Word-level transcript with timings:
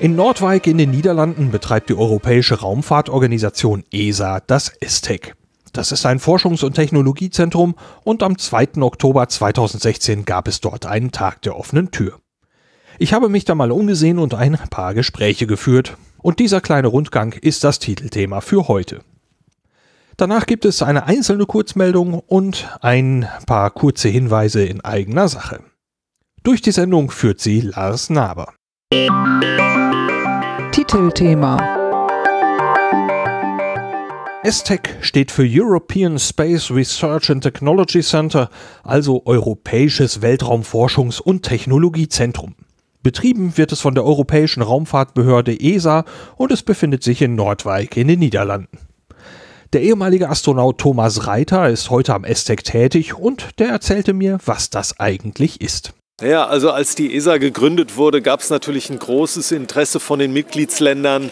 In 0.00 0.16
Nordwijk 0.16 0.66
in 0.66 0.78
den 0.78 0.92
Niederlanden 0.92 1.50
betreibt 1.50 1.90
die 1.90 1.94
Europäische 1.94 2.60
Raumfahrtorganisation 2.60 3.84
ESA 3.92 4.40
das 4.40 4.70
ESTEC. 4.80 5.34
Das 5.74 5.92
ist 5.92 6.06
ein 6.06 6.20
Forschungs- 6.20 6.64
und 6.64 6.72
Technologiezentrum 6.72 7.74
und 8.02 8.22
am 8.22 8.38
2. 8.38 8.80
Oktober 8.80 9.28
2016 9.28 10.24
gab 10.24 10.48
es 10.48 10.62
dort 10.62 10.86
einen 10.86 11.12
Tag 11.12 11.42
der 11.42 11.54
offenen 11.54 11.90
Tür. 11.90 12.18
Ich 12.98 13.12
habe 13.12 13.28
mich 13.28 13.44
da 13.44 13.54
mal 13.54 13.70
umgesehen 13.70 14.18
und 14.18 14.32
ein 14.32 14.58
paar 14.70 14.94
Gespräche 14.94 15.46
geführt. 15.46 15.98
Und 16.16 16.38
dieser 16.38 16.62
kleine 16.62 16.88
Rundgang 16.88 17.34
ist 17.34 17.62
das 17.62 17.78
Titelthema 17.78 18.40
für 18.40 18.68
heute. 18.68 19.02
Danach 20.16 20.46
gibt 20.46 20.64
es 20.64 20.80
eine 20.80 21.04
einzelne 21.04 21.44
Kurzmeldung 21.44 22.14
und 22.20 22.74
ein 22.80 23.28
paar 23.46 23.70
kurze 23.70 24.08
Hinweise 24.08 24.64
in 24.64 24.80
eigener 24.80 25.28
Sache. 25.28 25.60
Durch 26.42 26.62
die 26.62 26.72
Sendung 26.72 27.10
führt 27.10 27.40
sie 27.40 27.60
Lars 27.60 28.08
Naber. 28.08 28.54
Titelthema 30.72 31.56
ESTEC 34.42 34.96
steht 35.00 35.30
für 35.30 35.46
European 35.48 36.18
Space 36.18 36.72
Research 36.72 37.30
and 37.30 37.40
Technology 37.40 38.00
Center, 38.00 38.50
also 38.82 39.22
Europäisches 39.26 40.22
Weltraumforschungs- 40.22 41.22
und 41.22 41.44
Technologiezentrum. 41.44 42.56
Betrieben 43.04 43.56
wird 43.56 43.70
es 43.70 43.80
von 43.80 43.94
der 43.94 44.04
Europäischen 44.04 44.60
Raumfahrtbehörde 44.60 45.60
ESA 45.60 46.04
und 46.34 46.50
es 46.50 46.64
befindet 46.64 47.04
sich 47.04 47.22
in 47.22 47.36
Nordwijk 47.36 47.96
in 47.96 48.08
den 48.08 48.18
Niederlanden. 48.18 48.76
Der 49.72 49.82
ehemalige 49.82 50.28
Astronaut 50.28 50.78
Thomas 50.78 51.28
Reiter 51.28 51.68
ist 51.70 51.90
heute 51.90 52.12
am 52.12 52.24
ESTEC 52.24 52.64
tätig 52.64 53.14
und 53.14 53.60
der 53.60 53.68
erzählte 53.68 54.14
mir, 54.14 54.38
was 54.44 54.68
das 54.68 54.98
eigentlich 54.98 55.60
ist. 55.60 55.92
Ja, 56.20 56.46
also 56.46 56.70
als 56.70 56.94
die 56.94 57.16
ESA 57.16 57.38
gegründet 57.38 57.96
wurde, 57.96 58.20
gab 58.20 58.40
es 58.40 58.50
natürlich 58.50 58.90
ein 58.90 58.98
großes 58.98 59.52
Interesse 59.52 60.00
von 60.00 60.18
den 60.18 60.34
Mitgliedsländern, 60.34 61.30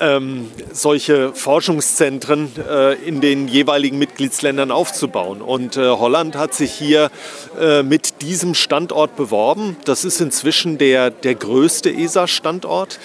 ähm, 0.00 0.48
solche 0.72 1.32
Forschungszentren 1.32 2.52
äh, 2.68 2.94
in 3.04 3.20
den 3.20 3.48
jeweiligen 3.48 3.98
Mitgliedsländern 3.98 4.70
aufzubauen. 4.70 5.42
Und 5.42 5.76
äh, 5.76 5.88
Holland 5.88 6.36
hat 6.36 6.54
sich 6.54 6.72
hier 6.72 7.10
äh, 7.60 7.82
mit 7.82 8.22
diesem 8.22 8.54
Standort 8.54 9.16
beworben. 9.16 9.76
Das 9.84 10.04
ist 10.04 10.20
inzwischen 10.20 10.78
der, 10.78 11.10
der 11.10 11.34
größte 11.34 11.90
ESA-Standort. 11.90 13.00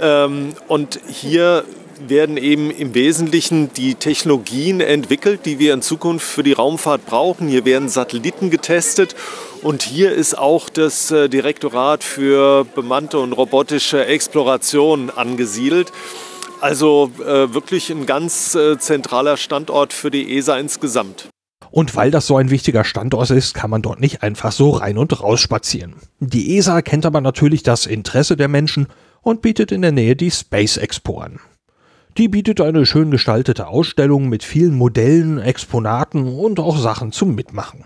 Ähm, 0.00 0.54
und 0.66 0.98
hier 1.06 1.62
werden 2.08 2.36
eben 2.36 2.72
im 2.72 2.94
Wesentlichen 2.94 3.72
die 3.74 3.94
Technologien 3.94 4.80
entwickelt, 4.80 5.42
die 5.44 5.60
wir 5.60 5.74
in 5.74 5.82
Zukunft 5.82 6.26
für 6.26 6.42
die 6.42 6.54
Raumfahrt 6.54 7.06
brauchen. 7.06 7.46
Hier 7.46 7.64
werden 7.64 7.88
Satelliten 7.88 8.50
getestet 8.50 9.14
und 9.62 9.82
hier 9.82 10.12
ist 10.12 10.36
auch 10.36 10.68
das 10.68 11.10
äh, 11.10 11.28
Direktorat 11.28 12.04
für 12.04 12.64
bemannte 12.64 13.18
und 13.18 13.32
robotische 13.32 14.04
Exploration 14.06 15.10
angesiedelt. 15.10 15.92
Also 16.60 17.10
äh, 17.20 17.54
wirklich 17.54 17.90
ein 17.90 18.06
ganz 18.06 18.54
äh, 18.54 18.78
zentraler 18.78 19.36
Standort 19.36 19.92
für 19.92 20.10
die 20.10 20.36
ESA 20.36 20.58
insgesamt. 20.58 21.28
Und 21.70 21.96
weil 21.96 22.10
das 22.10 22.26
so 22.26 22.36
ein 22.36 22.50
wichtiger 22.50 22.84
Standort 22.84 23.30
ist, 23.30 23.54
kann 23.54 23.70
man 23.70 23.82
dort 23.82 23.98
nicht 23.98 24.22
einfach 24.22 24.52
so 24.52 24.70
rein 24.70 24.98
und 24.98 25.22
raus 25.22 25.40
spazieren. 25.40 25.94
Die 26.20 26.56
ESA 26.56 26.82
kennt 26.82 27.06
aber 27.06 27.20
natürlich 27.20 27.62
das 27.62 27.86
Interesse 27.86 28.36
der 28.36 28.48
Menschen 28.48 28.88
und 29.22 29.42
bietet 29.42 29.72
in 29.72 29.82
der 29.82 29.92
Nähe 29.92 30.14
die 30.14 30.30
Space 30.30 30.76
Expo 30.76 31.20
an. 31.20 31.40
Die 32.18 32.28
bietet 32.28 32.60
eine 32.60 32.84
schön 32.84 33.10
gestaltete 33.10 33.68
Ausstellung 33.68 34.28
mit 34.28 34.44
vielen 34.44 34.74
Modellen, 34.74 35.38
Exponaten 35.38 36.28
und 36.28 36.60
auch 36.60 36.76
Sachen 36.76 37.10
zum 37.10 37.34
Mitmachen. 37.34 37.84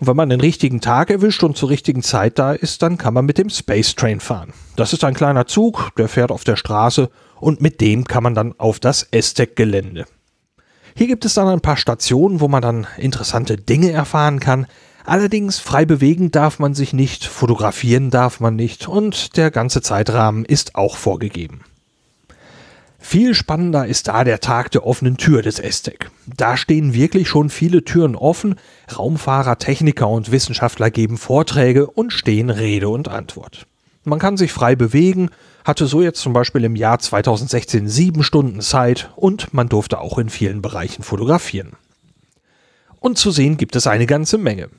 Und 0.00 0.06
wenn 0.06 0.16
man 0.16 0.28
den 0.28 0.40
richtigen 0.40 0.80
Tag 0.80 1.10
erwischt 1.10 1.42
und 1.42 1.56
zur 1.56 1.70
richtigen 1.70 2.02
Zeit 2.02 2.38
da 2.38 2.52
ist, 2.52 2.82
dann 2.82 2.98
kann 2.98 3.14
man 3.14 3.26
mit 3.26 3.38
dem 3.38 3.50
Space 3.50 3.94
Train 3.94 4.20
fahren. 4.20 4.52
Das 4.76 4.92
ist 4.92 5.02
ein 5.04 5.14
kleiner 5.14 5.46
Zug, 5.46 5.90
der 5.96 6.08
fährt 6.08 6.30
auf 6.30 6.44
der 6.44 6.56
Straße 6.56 7.10
und 7.40 7.60
mit 7.60 7.80
dem 7.80 8.04
kann 8.04 8.22
man 8.22 8.34
dann 8.34 8.54
auf 8.58 8.78
das 8.78 9.08
Aztec-Gelände. 9.12 10.04
Hier 10.94 11.06
gibt 11.06 11.24
es 11.24 11.34
dann 11.34 11.48
ein 11.48 11.60
paar 11.60 11.76
Stationen, 11.76 12.40
wo 12.40 12.48
man 12.48 12.62
dann 12.62 12.86
interessante 12.96 13.56
Dinge 13.56 13.90
erfahren 13.90 14.40
kann. 14.40 14.66
Allerdings 15.04 15.58
frei 15.58 15.84
bewegen 15.84 16.30
darf 16.30 16.58
man 16.58 16.74
sich 16.74 16.92
nicht, 16.92 17.24
fotografieren 17.24 18.10
darf 18.10 18.40
man 18.40 18.56
nicht 18.56 18.88
und 18.88 19.36
der 19.36 19.50
ganze 19.50 19.80
Zeitrahmen 19.80 20.44
ist 20.44 20.74
auch 20.74 20.96
vorgegeben. 20.96 21.62
Viel 23.00 23.34
spannender 23.34 23.86
ist 23.86 24.08
da 24.08 24.24
der 24.24 24.40
Tag 24.40 24.72
der 24.72 24.84
offenen 24.84 25.16
Tür 25.16 25.40
des 25.42 25.60
ESTEC. 25.60 26.10
Da 26.26 26.56
stehen 26.56 26.94
wirklich 26.94 27.28
schon 27.28 27.48
viele 27.48 27.84
Türen 27.84 28.16
offen, 28.16 28.56
Raumfahrer, 28.94 29.58
Techniker 29.58 30.08
und 30.08 30.32
Wissenschaftler 30.32 30.90
geben 30.90 31.16
Vorträge 31.16 31.86
und 31.86 32.12
stehen 32.12 32.50
Rede 32.50 32.88
und 32.88 33.08
Antwort. 33.08 33.66
Man 34.04 34.18
kann 34.18 34.36
sich 34.36 34.52
frei 34.52 34.74
bewegen, 34.74 35.30
hatte 35.64 35.86
so 35.86 36.02
jetzt 36.02 36.20
zum 36.20 36.32
Beispiel 36.32 36.64
im 36.64 36.76
Jahr 36.76 36.98
2016 36.98 37.88
sieben 37.88 38.24
Stunden 38.24 38.60
Zeit 38.60 39.10
und 39.16 39.54
man 39.54 39.68
durfte 39.68 40.00
auch 40.00 40.18
in 40.18 40.28
vielen 40.28 40.60
Bereichen 40.60 41.02
fotografieren. 41.02 41.72
Und 43.00 43.16
zu 43.16 43.30
sehen 43.30 43.56
gibt 43.56 43.76
es 43.76 43.86
eine 43.86 44.06
ganze 44.06 44.38
Menge. 44.38 44.70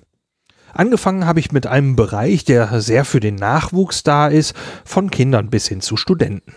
Angefangen 0.74 1.26
habe 1.26 1.40
ich 1.40 1.52
mit 1.52 1.68
einem 1.68 1.96
Bereich, 1.96 2.44
der 2.44 2.82
sehr 2.82 3.06
für 3.06 3.20
den 3.20 3.36
Nachwuchs 3.36 4.04
da 4.04 4.28
ist, 4.28 4.54
von 4.84 5.10
Kindern 5.10 5.50
bis 5.50 5.68
hin 5.68 5.82
zu 5.82 5.96
Studenten. 5.96 6.54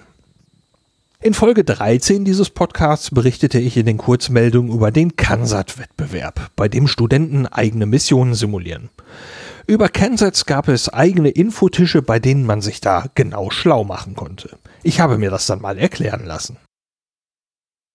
In 1.24 1.34
Folge 1.34 1.62
13 1.62 2.24
dieses 2.24 2.50
Podcasts 2.50 3.12
berichtete 3.12 3.60
ich 3.60 3.76
in 3.76 3.86
den 3.86 3.96
Kurzmeldungen 3.96 4.72
über 4.72 4.90
den 4.90 5.14
CANSAT-Wettbewerb, 5.14 6.50
bei 6.56 6.68
dem 6.68 6.88
Studenten 6.88 7.46
eigene 7.46 7.86
Missionen 7.86 8.34
simulieren. 8.34 8.90
Über 9.68 9.88
CANSATs 9.88 10.46
gab 10.46 10.66
es 10.66 10.88
eigene 10.88 11.28
Infotische, 11.28 12.02
bei 12.02 12.18
denen 12.18 12.44
man 12.44 12.60
sich 12.60 12.80
da 12.80 13.04
genau 13.14 13.50
schlau 13.50 13.84
machen 13.84 14.16
konnte. 14.16 14.58
Ich 14.82 14.98
habe 14.98 15.16
mir 15.16 15.30
das 15.30 15.46
dann 15.46 15.60
mal 15.60 15.78
erklären 15.78 16.26
lassen. 16.26 16.56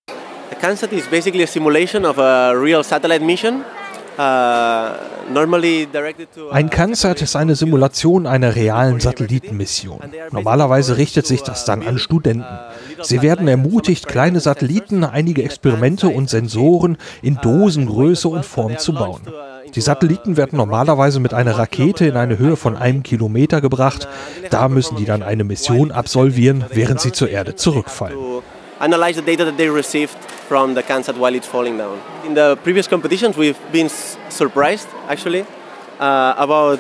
The 0.08 0.56
CANSAT 0.62 0.94
is 0.94 1.06
basically 1.08 1.44
a 1.44 1.48
simulation 1.48 2.06
of 2.06 2.18
a 2.20 2.52
real 2.52 2.82
satellite 2.82 3.26
mission 3.26 3.66
ein 4.18 4.96
CANSAT 6.72 7.22
ist 7.22 7.36
eine 7.36 7.56
Simulation 7.56 8.26
einer 8.26 8.56
realen 8.56 9.00
Satellitenmission. 9.00 10.00
Normalerweise 10.32 10.98
richtet 10.98 11.28
sich 11.28 11.44
das 11.44 11.66
dann 11.66 11.88
an 11.88 12.00
Studenten. 12.00 12.48
Sie 13.02 13.22
werden 13.22 13.48
ermutigt, 13.48 14.08
kleine 14.08 14.40
Satelliten, 14.40 15.04
einige 15.04 15.44
Experimente 15.44 16.10
und 16.10 16.32
Sensoren 16.32 16.98
in 17.22 17.36
Dosengröße 17.36 18.28
und 18.28 18.44
Form 18.44 18.80
zu 18.80 18.94
bauen. 18.94 19.22
Die 19.76 19.82
Satelliten 19.82 20.36
werden 20.36 20.58
normalerweise 20.58 21.20
mit 21.20 21.36
einer 21.36 21.58
Rakete 21.60 22.08
in 22.08 22.18
eine 22.18 22.40
Höhe 22.40 22.56
von 22.56 22.76
einem 22.76 23.04
Kilometer 23.04 23.62
gebracht. 23.62 24.08
Da 24.50 24.68
müssen 24.68 24.96
die 24.96 25.06
dann 25.06 25.22
eine 25.22 25.44
Mission 25.44 25.92
absolvieren, 25.92 26.66
während 26.72 27.02
sie 27.02 27.12
zur 27.12 27.30
Erde 27.30 27.56
zurückfallen. 27.56 28.18
Analyze 28.80 29.20
the 29.20 29.26
data 29.26 29.44
that 29.46 29.58
they 29.58 29.70
received 29.70 30.16
from 30.48 30.74
the 30.76 30.84
CANSAT 30.84 31.18
while 31.18 31.36
it's 31.36 31.48
falling 31.48 31.78
down. 31.78 32.00
In 32.26 32.34
the 32.34 32.58
previous 32.64 32.88
competitions, 32.88 33.38
we've 33.38 33.60
been 33.72 33.90
surprised 34.30 34.88
actually 35.10 35.46
Uh, 36.00 36.04
uh, 36.04 36.78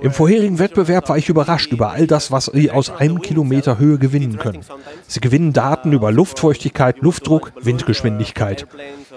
Im 0.00 0.12
vorherigen 0.12 0.58
Wettbewerb 0.60 1.08
war 1.08 1.18
ich 1.18 1.28
überrascht 1.28 1.72
über 1.72 1.90
all 1.90 2.06
das, 2.06 2.30
was 2.30 2.46
sie 2.46 2.70
aus 2.70 2.90
einem 2.90 3.20
Kilometer 3.20 3.78
Höhe 3.78 3.98
gewinnen 3.98 4.38
können. 4.38 4.60
Sie 5.08 5.20
gewinnen 5.20 5.52
Daten 5.52 5.92
über 5.92 6.12
Luftfeuchtigkeit, 6.12 6.98
Luftdruck, 7.00 7.52
Windgeschwindigkeit. 7.60 8.66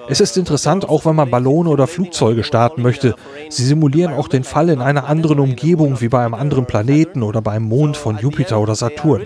Es 0.08 0.20
ist 0.20 0.38
interessant, 0.38 0.88
auch 0.88 1.06
wenn 1.06 1.16
man 1.16 1.30
Ballone 1.30 1.70
oder 1.70 1.88
Flugzeuge 1.88 2.44
starten 2.44 2.82
möchte. 2.82 3.16
Sie 3.50 3.66
simulieren 3.66 4.14
auch 4.14 4.28
den 4.28 4.44
Fall 4.44 4.70
in 4.70 4.82
einer 4.82 5.08
anderen 5.08 5.40
Umgebung, 5.40 6.02
wie 6.02 6.10
bei 6.10 6.24
einem 6.24 6.34
anderen 6.34 6.66
Planeten 6.66 7.24
oder 7.24 7.42
beim 7.42 7.64
Mond 7.64 7.98
von 7.98 8.18
Jupiter 8.18 8.60
oder 8.60 8.76
Saturn. 8.76 9.24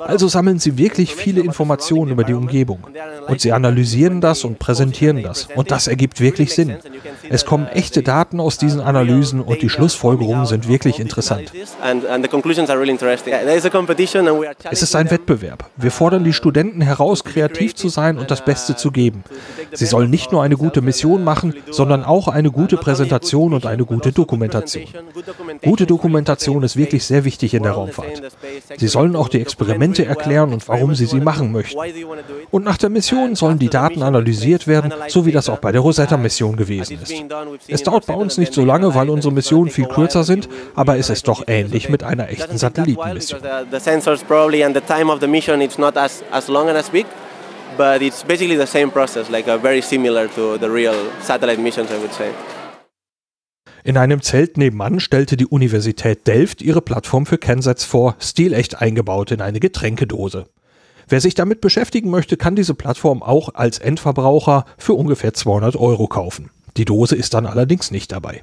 Also 0.00 0.28
sammeln 0.28 0.58
sie 0.58 0.76
wirklich 0.78 1.14
viele 1.14 1.40
Informationen 1.40 2.12
über 2.12 2.24
die 2.24 2.34
Umgebung. 2.34 2.86
Und 3.26 3.40
sie 3.40 3.52
analysieren 3.52 4.20
das 4.20 4.44
und 4.44 4.58
präsentieren 4.58 5.22
das. 5.22 5.48
Und 5.54 5.70
das 5.70 5.86
ergibt 5.86 6.20
wirklich 6.20 6.54
Sinn. 6.54 6.76
Es 7.28 7.44
kommen 7.44 7.66
echte 7.68 8.02
Daten 8.02 8.40
aus 8.40 8.58
diesen 8.58 8.80
Analysen 8.80 9.40
und 9.40 9.62
die 9.62 9.68
Schlussfolgerungen 9.68 10.46
sind 10.46 10.68
wirklich 10.68 11.00
interessant. 11.00 11.52
Es 14.70 14.82
ist 14.82 14.96
ein 14.96 15.10
Wettbewerb. 15.10 15.70
Wir 15.76 15.90
fordern 15.90 16.24
die 16.24 16.32
Studenten 16.32 16.80
heraus, 16.80 17.24
kreativ 17.24 17.74
zu 17.74 17.88
sein 17.88 18.18
und 18.18 18.30
das 18.30 18.44
Beste 18.44 18.76
zu 18.76 18.90
geben. 18.90 19.24
Sie 19.72 19.85
Sie 19.86 19.90
sollen 19.90 20.10
nicht 20.10 20.32
nur 20.32 20.42
eine 20.42 20.56
gute 20.56 20.82
Mission 20.82 21.22
machen, 21.22 21.54
sondern 21.70 22.02
auch 22.02 22.26
eine 22.26 22.50
gute 22.50 22.76
Präsentation 22.76 23.54
und 23.54 23.66
eine 23.66 23.84
gute 23.84 24.10
Dokumentation. 24.10 24.84
Gute 25.62 25.86
Dokumentation 25.86 26.64
ist 26.64 26.76
wirklich 26.76 27.04
sehr 27.04 27.24
wichtig 27.24 27.54
in 27.54 27.62
der 27.62 27.72
Raumfahrt. 27.72 28.20
Sie 28.76 28.88
sollen 28.88 29.14
auch 29.14 29.28
die 29.28 29.40
Experimente 29.40 30.04
erklären 30.04 30.52
und 30.52 30.66
warum 30.66 30.96
sie 30.96 31.06
sie 31.06 31.20
machen 31.20 31.52
möchten. 31.52 31.78
Und 32.50 32.64
nach 32.64 32.78
der 32.78 32.90
Mission 32.90 33.36
sollen 33.36 33.60
die 33.60 33.68
Daten 33.68 34.02
analysiert 34.02 34.66
werden, 34.66 34.92
so 35.06 35.24
wie 35.24 35.30
das 35.30 35.48
auch 35.48 35.58
bei 35.58 35.70
der 35.70 35.82
Rosetta-Mission 35.82 36.56
gewesen 36.56 36.98
ist. 37.00 37.14
Es 37.68 37.84
dauert 37.84 38.06
bei 38.06 38.14
uns 38.14 38.38
nicht 38.38 38.52
so 38.54 38.64
lange, 38.64 38.92
weil 38.96 39.08
unsere 39.08 39.32
Missionen 39.32 39.70
viel 39.70 39.86
kürzer 39.86 40.24
sind, 40.24 40.48
aber 40.74 40.98
es 40.98 41.10
ist 41.10 41.28
doch 41.28 41.44
ähnlich 41.46 41.88
mit 41.88 42.02
einer 42.02 42.28
echten 42.28 42.58
Satellitenmission. 42.58 43.40
But 47.76 48.02
it's 48.02 48.22
basically 48.22 48.56
the 48.56 48.66
same 48.66 48.90
process, 48.90 49.28
like 49.30 49.48
uh, 49.48 49.58
very 49.58 49.82
similar 49.82 50.28
to 50.28 50.58
the 50.58 50.68
real 50.68 50.94
satellite 51.20 51.60
missions, 51.60 51.90
I 51.90 51.98
would 51.98 52.12
say. 52.12 52.30
In 53.84 53.96
einem 53.96 54.20
Zelt 54.20 54.56
nebenan 54.56 54.98
stellte 54.98 55.36
die 55.36 55.46
Universität 55.46 56.26
Delft 56.26 56.60
ihre 56.60 56.82
Plattform 56.82 57.24
für 57.24 57.38
Kensets 57.38 57.84
vor, 57.84 58.16
stilecht 58.18 58.82
eingebaut 58.82 59.30
in 59.30 59.40
eine 59.40 59.60
Getränkedose. 59.60 60.46
Wer 61.08 61.20
sich 61.20 61.34
damit 61.34 61.60
beschäftigen 61.60 62.10
möchte, 62.10 62.36
kann 62.36 62.56
diese 62.56 62.74
Plattform 62.74 63.22
auch 63.22 63.54
als 63.54 63.78
Endverbraucher 63.78 64.64
für 64.76 64.94
ungefähr 64.94 65.34
200 65.34 65.76
Euro 65.76 66.08
kaufen. 66.08 66.50
Die 66.76 66.84
Dose 66.84 67.14
ist 67.14 67.32
dann 67.34 67.46
allerdings 67.46 67.92
nicht 67.92 68.10
dabei. 68.10 68.42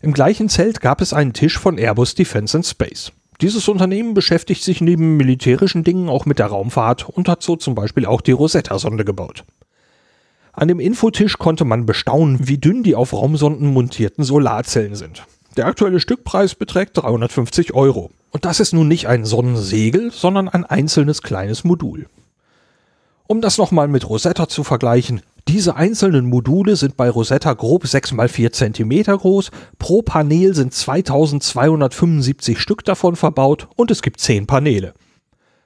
Im 0.00 0.12
gleichen 0.12 0.48
Zelt 0.48 0.80
gab 0.80 1.00
es 1.00 1.12
einen 1.12 1.32
Tisch 1.32 1.58
von 1.58 1.76
Airbus 1.76 2.14
Defence 2.14 2.54
and 2.54 2.64
Space. 2.64 3.10
Dieses 3.40 3.68
Unternehmen 3.68 4.14
beschäftigt 4.14 4.62
sich 4.62 4.80
neben 4.80 5.16
militärischen 5.16 5.84
Dingen 5.84 6.08
auch 6.08 6.24
mit 6.24 6.38
der 6.38 6.46
Raumfahrt 6.46 7.08
und 7.08 7.28
hat 7.28 7.42
so 7.42 7.56
zum 7.56 7.74
Beispiel 7.74 8.06
auch 8.06 8.20
die 8.20 8.32
Rosetta-Sonde 8.32 9.04
gebaut. 9.04 9.44
An 10.52 10.68
dem 10.68 10.80
Infotisch 10.80 11.36
konnte 11.36 11.66
man 11.66 11.84
bestaunen, 11.84 12.48
wie 12.48 12.56
dünn 12.56 12.82
die 12.82 12.94
auf 12.94 13.12
Raumsonden 13.12 13.72
montierten 13.74 14.24
Solarzellen 14.24 14.94
sind. 14.94 15.24
Der 15.58 15.66
aktuelle 15.66 16.00
Stückpreis 16.00 16.54
beträgt 16.54 16.96
350 16.96 17.74
Euro. 17.74 18.10
Und 18.30 18.46
das 18.46 18.60
ist 18.60 18.72
nun 18.72 18.88
nicht 18.88 19.06
ein 19.06 19.26
Sonnensegel, 19.26 20.10
sondern 20.10 20.48
ein 20.48 20.64
einzelnes 20.64 21.22
kleines 21.22 21.64
Modul. 21.64 22.06
Um 23.26 23.42
das 23.42 23.58
nochmal 23.58 23.88
mit 23.88 24.08
Rosetta 24.08 24.48
zu 24.48 24.64
vergleichen, 24.64 25.20
diese 25.48 25.76
einzelnen 25.76 26.26
Module 26.26 26.74
sind 26.74 26.96
bei 26.96 27.08
Rosetta 27.08 27.54
grob 27.54 27.86
6 27.86 28.10
x 28.12 28.32
4 28.32 28.52
cm 28.52 29.04
groß, 29.04 29.52
pro 29.78 30.02
Panel 30.02 30.52
sind 30.54 30.74
2275 30.74 32.58
Stück 32.58 32.84
davon 32.84 33.14
verbaut 33.14 33.68
und 33.76 33.92
es 33.92 34.02
gibt 34.02 34.18
10 34.18 34.48
Paneele. 34.48 34.92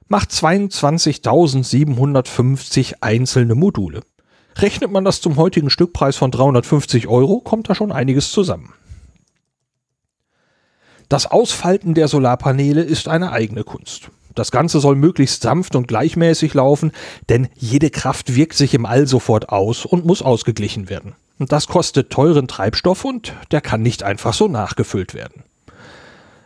Macht 0.07 0.33
22.750 0.33 2.97
einzelne 3.01 3.55
Module. 3.55 4.03
Rechnet 4.57 4.91
man 4.91 5.05
das 5.05 5.23
zum 5.23 5.37
heutigen 5.37 5.71
Stückpreis 5.71 6.17
von 6.17 6.31
350 6.31 7.09
Euro, 7.09 7.41
kommt 7.41 7.71
da 7.71 7.75
schon 7.75 7.91
einiges 7.91 8.33
zusammen. 8.33 8.75
Das 11.09 11.25
Ausfalten 11.27 11.95
der 11.95 12.09
Solarpaneele 12.09 12.83
ist 12.83 13.09
eine 13.09 13.33
eigene 13.33 13.65
Kunst. 13.65 14.11
Das 14.35 14.51
Ganze 14.51 14.81
soll 14.81 14.97
möglichst 14.97 15.43
sanft 15.43 15.75
und 15.77 15.89
gleichmäßig 15.89 16.55
laufen, 16.55 16.93
denn 17.29 17.49
jede 17.57 17.91
Kraft 17.91 18.35
wirkt 18.35 18.55
sich 18.55 18.75
im 18.75 18.87
All 18.87 19.07
sofort 19.07 19.49
aus 19.49 19.85
und 19.85 20.07
muss 20.07 20.23
ausgeglichen 20.23 20.89
werden. 20.89 21.15
Das 21.39 21.69
kostet 21.69 22.11
teuren 22.11 22.49
Treibstoff 22.49 23.05
und 23.05 23.33
der 23.51 23.61
kann 23.61 23.83
nicht 23.83 24.03
einfach 24.03 24.35
so 24.35 24.47
nachgefüllt 24.47 25.15
werden. 25.15 25.43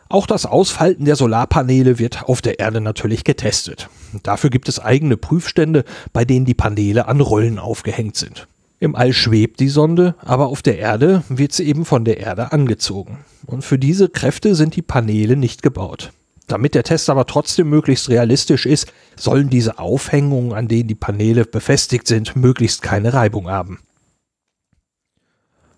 Auch 0.09 0.27
das 0.27 0.47
Ausfalten 0.47 1.07
der 1.07 1.17
Solarpaneele 1.17 1.99
wird 1.99 2.25
auf 2.29 2.41
der 2.41 2.61
Erde 2.61 2.81
natürlich 2.81 3.25
getestet. 3.25 3.89
Dafür 4.23 4.51
gibt 4.51 4.69
es 4.69 4.79
eigene 4.79 5.17
Prüfstände, 5.17 5.85
bei 6.13 6.25
denen 6.25 6.47
die 6.47 6.55
Paneele 6.55 7.09
an 7.09 7.21
Rollen 7.21 7.59
aufgehängt 7.59 8.15
sind. 8.15 8.47
Im 8.79 8.95
All 8.95 9.13
schwebt 9.13 9.61
die 9.61 9.69
Sonde, 9.69 10.15
aber 10.21 10.49
auf 10.49 10.63
der 10.63 10.79
Erde 10.79 11.25
wird 11.29 11.53
sie 11.53 11.65
eben 11.65 11.85
von 11.85 12.05
der 12.05 12.19
Erde 12.19 12.53
angezogen. 12.53 13.25
Und 13.47 13.65
für 13.65 13.79
diese 13.79 14.09
Kräfte 14.09 14.55
sind 14.55 14.77
die 14.77 14.83
Paneele 14.83 15.37
nicht 15.37 15.63
gebaut. 15.63 16.13
Damit 16.47 16.75
der 16.75 16.83
Test 16.83 17.09
aber 17.09 17.27
trotzdem 17.27 17.71
möglichst 17.71 18.09
realistisch 18.09 18.67
ist, 18.67 18.93
sollen 19.17 19.49
diese 19.49 19.79
Aufhängungen, 19.79 20.53
an 20.53 20.69
denen 20.69 20.89
die 20.89 20.95
Paneele 20.95 21.45
befestigt 21.45 22.07
sind, 22.07 22.37
möglichst 22.37 22.83
keine 22.83 23.15
Reibung 23.15 23.49
haben. 23.49 23.81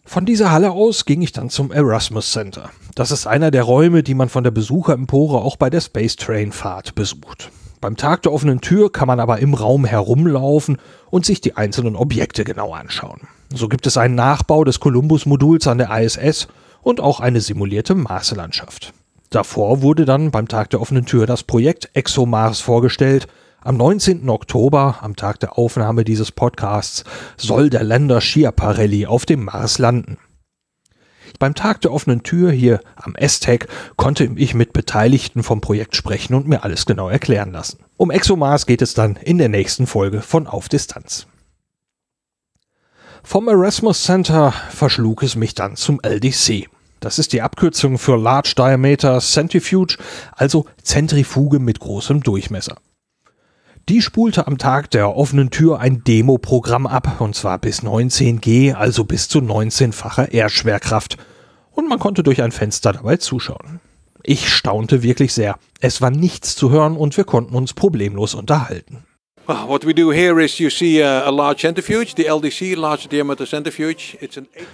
Von 0.04 0.24
dieser 0.24 0.52
Halle 0.52 0.70
aus 0.70 1.04
ging 1.04 1.20
ich 1.22 1.32
dann 1.32 1.50
zum 1.50 1.72
Erasmus 1.72 2.30
Center. 2.30 2.70
Das 2.94 3.10
ist 3.10 3.26
einer 3.26 3.50
der 3.50 3.64
Räume, 3.64 4.04
die 4.04 4.14
man 4.14 4.28
von 4.28 4.44
der 4.44 4.52
Besucherempore 4.52 5.38
auch 5.42 5.56
bei 5.56 5.68
der 5.68 5.80
Space 5.80 6.14
Train 6.14 6.52
Fahrt 6.52 6.94
besucht. 6.94 7.50
Beim 7.80 7.96
Tag 7.96 8.22
der 8.22 8.32
offenen 8.32 8.60
Tür 8.60 8.90
kann 8.90 9.08
man 9.08 9.20
aber 9.20 9.40
im 9.40 9.52
Raum 9.52 9.84
herumlaufen 9.84 10.78
und 11.10 11.26
sich 11.26 11.40
die 11.40 11.56
einzelnen 11.56 11.96
Objekte 11.96 12.44
genau 12.44 12.72
anschauen. 12.72 13.22
So 13.52 13.68
gibt 13.68 13.86
es 13.86 13.96
einen 13.96 14.14
Nachbau 14.14 14.64
des 14.64 14.80
Columbus-Moduls 14.80 15.66
an 15.66 15.78
der 15.78 15.90
ISS 15.90 16.48
und 16.82 17.00
auch 17.00 17.20
eine 17.20 17.40
simulierte 17.40 17.94
Marslandschaft. 17.94 18.92
Davor 19.30 19.82
wurde 19.82 20.04
dann 20.04 20.30
beim 20.30 20.48
Tag 20.48 20.70
der 20.70 20.80
offenen 20.80 21.06
Tür 21.06 21.26
das 21.26 21.42
Projekt 21.42 21.90
ExoMars 21.94 22.60
vorgestellt. 22.60 23.26
Am 23.60 23.76
19. 23.76 24.28
Oktober, 24.28 24.98
am 25.00 25.16
Tag 25.16 25.40
der 25.40 25.58
Aufnahme 25.58 26.04
dieses 26.04 26.30
Podcasts, 26.30 27.04
soll 27.36 27.68
der 27.68 27.82
Länder 27.82 28.20
Schiaparelli 28.20 29.06
auf 29.06 29.26
dem 29.26 29.44
Mars 29.44 29.78
landen. 29.78 30.18
Beim 31.38 31.54
Tag 31.54 31.80
der 31.80 31.92
offenen 31.92 32.22
Tür 32.22 32.50
hier 32.50 32.80
am 32.94 33.14
S-Tech 33.14 33.66
konnte 33.96 34.30
ich 34.36 34.54
mit 34.54 34.72
Beteiligten 34.72 35.42
vom 35.42 35.60
Projekt 35.60 35.96
sprechen 35.96 36.34
und 36.34 36.46
mir 36.46 36.62
alles 36.62 36.86
genau 36.86 37.08
erklären 37.08 37.52
lassen. 37.52 37.84
Um 37.96 38.10
ExoMars 38.10 38.66
geht 38.66 38.82
es 38.82 38.94
dann 38.94 39.16
in 39.16 39.38
der 39.38 39.48
nächsten 39.48 39.86
Folge 39.86 40.22
von 40.22 40.46
Auf 40.46 40.68
Distanz. 40.68 41.26
Vom 43.22 43.48
Erasmus 43.48 44.04
Center 44.04 44.52
verschlug 44.70 45.24
es 45.24 45.34
mich 45.34 45.54
dann 45.54 45.74
zum 45.74 46.00
LDC. 46.00 46.68
Das 47.00 47.18
ist 47.18 47.32
die 47.32 47.42
Abkürzung 47.42 47.98
für 47.98 48.16
Large 48.16 48.54
Diameter 48.56 49.20
Centrifuge, 49.20 49.96
also 50.32 50.66
Zentrifuge 50.82 51.58
mit 51.58 51.80
großem 51.80 52.22
Durchmesser. 52.22 52.76
Die 53.88 54.02
spulte 54.02 54.48
am 54.48 54.58
Tag 54.58 54.90
der 54.90 55.14
offenen 55.14 55.50
Tür 55.50 55.78
ein 55.78 56.02
Demo-Programm 56.02 56.88
ab, 56.88 57.20
und 57.20 57.36
zwar 57.36 57.58
bis 57.58 57.84
19G, 57.84 58.74
also 58.74 59.04
bis 59.04 59.28
zu 59.28 59.38
19-facher 59.38 60.32
Erdschwerkraft. 60.32 61.18
Und 61.70 61.88
man 61.88 62.00
konnte 62.00 62.24
durch 62.24 62.42
ein 62.42 62.50
Fenster 62.50 62.92
dabei 62.92 63.16
zuschauen. 63.18 63.80
Ich 64.24 64.48
staunte 64.48 65.04
wirklich 65.04 65.32
sehr. 65.32 65.56
Es 65.78 66.02
war 66.02 66.10
nichts 66.10 66.56
zu 66.56 66.70
hören 66.70 66.96
und 66.96 67.16
wir 67.16 67.22
konnten 67.22 67.54
uns 67.54 67.74
problemlos 67.74 68.34
unterhalten. 68.34 69.04
What 69.46 69.86
we 69.86 69.94
do 69.94 70.10
here 70.10 70.40
is 70.40 70.58
you 70.58 70.70
see 70.70 71.00
a, 71.00 71.30
large 71.30 71.60
centrifuge, 71.60 72.16
the 72.16 72.24
LDC, 72.24 72.76
Large 72.76 73.08
Diameter 73.08 73.46
Centrifuge. 73.46 74.18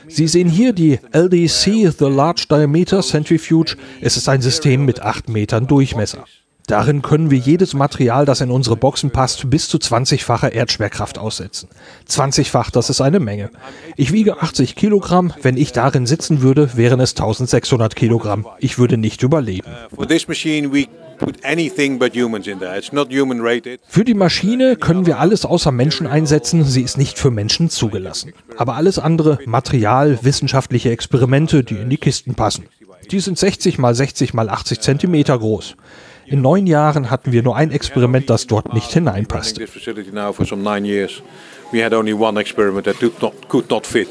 Sie 0.08 0.26
sehen 0.26 0.48
hier 0.48 0.72
die 0.72 0.98
LDC, 1.12 1.92
the 1.98 2.06
Large 2.06 2.46
Diameter 2.48 3.02
Centrifuge. 3.02 3.76
Es 4.00 4.16
ist 4.16 4.30
ein 4.30 4.40
System 4.40 4.86
mit 4.86 5.02
8 5.02 5.28
Metern 5.28 5.66
Durchmesser. 5.66 6.24
Darin 6.66 7.02
können 7.02 7.30
wir 7.30 7.38
jedes 7.38 7.74
Material, 7.74 8.24
das 8.24 8.40
in 8.40 8.50
unsere 8.50 8.76
Boxen 8.76 9.10
passt, 9.10 9.50
bis 9.50 9.68
zu 9.68 9.78
20-facher 9.78 10.52
Erdschwerkraft 10.52 11.18
aussetzen. 11.18 11.68
20-fach, 12.08 12.70
das 12.70 12.88
ist 12.88 13.00
eine 13.00 13.20
Menge. 13.20 13.50
Ich 13.96 14.12
wiege 14.12 14.40
80 14.40 14.76
Kilogramm. 14.76 15.34
Wenn 15.42 15.56
ich 15.56 15.72
darin 15.72 16.06
sitzen 16.06 16.40
würde, 16.40 16.76
wären 16.76 17.00
es 17.00 17.10
1600 17.10 17.94
Kilogramm. 17.96 18.46
Ich 18.58 18.78
würde 18.78 18.96
nicht 18.96 19.22
überleben. 19.22 19.68
Uh, 19.96 20.06
für 23.88 24.04
die 24.04 24.14
Maschine 24.14 24.76
können 24.76 25.06
wir 25.06 25.18
alles 25.18 25.44
außer 25.44 25.72
Menschen 25.72 26.06
einsetzen, 26.06 26.64
sie 26.64 26.82
ist 26.82 26.98
nicht 26.98 27.18
für 27.18 27.30
Menschen 27.30 27.70
zugelassen. 27.70 28.32
Aber 28.56 28.74
alles 28.74 28.98
andere, 28.98 29.38
Material, 29.46 30.18
wissenschaftliche 30.22 30.90
Experimente, 30.90 31.64
die 31.64 31.76
in 31.76 31.90
die 31.90 31.96
Kisten 31.96 32.34
passen. 32.34 32.66
Die 33.10 33.20
sind 33.20 33.38
60 33.38 33.78
mal 33.78 33.94
60 33.94 34.34
mal 34.34 34.48
80 34.48 34.80
Zentimeter 34.80 35.38
groß. 35.38 35.76
In 36.26 36.40
neun 36.40 36.66
Jahren 36.66 37.10
hatten 37.10 37.32
wir 37.32 37.42
nur 37.42 37.56
ein 37.56 37.70
Experiment, 37.72 38.30
das 38.30 38.46
dort 38.46 38.72
nicht 38.72 38.92
hineinpasste. 38.92 39.66
We 41.72 41.82
had 41.82 41.94
only 41.94 42.12
one 42.12 42.38
experiment 42.38 42.84
that 42.84 42.96
could 43.48 43.70
not 43.70 43.86
fit. 43.86 44.10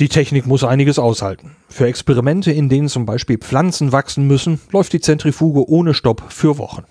Die 0.00 0.08
Technik 0.08 0.44
muss 0.46 0.64
einiges 0.64 0.98
aushalten. 0.98 1.54
Für 1.68 1.86
Experimente, 1.86 2.50
in 2.50 2.68
denen 2.68 2.88
zum 2.88 3.06
Beispiel 3.06 3.38
Pflanzen 3.38 3.92
wachsen 3.92 4.26
müssen, 4.26 4.60
läuft 4.72 4.92
die 4.92 5.00
Zentrifuge 5.00 5.68
ohne 5.68 5.94
Stopp 5.94 6.24
für 6.30 6.58
Wochen. 6.58 6.82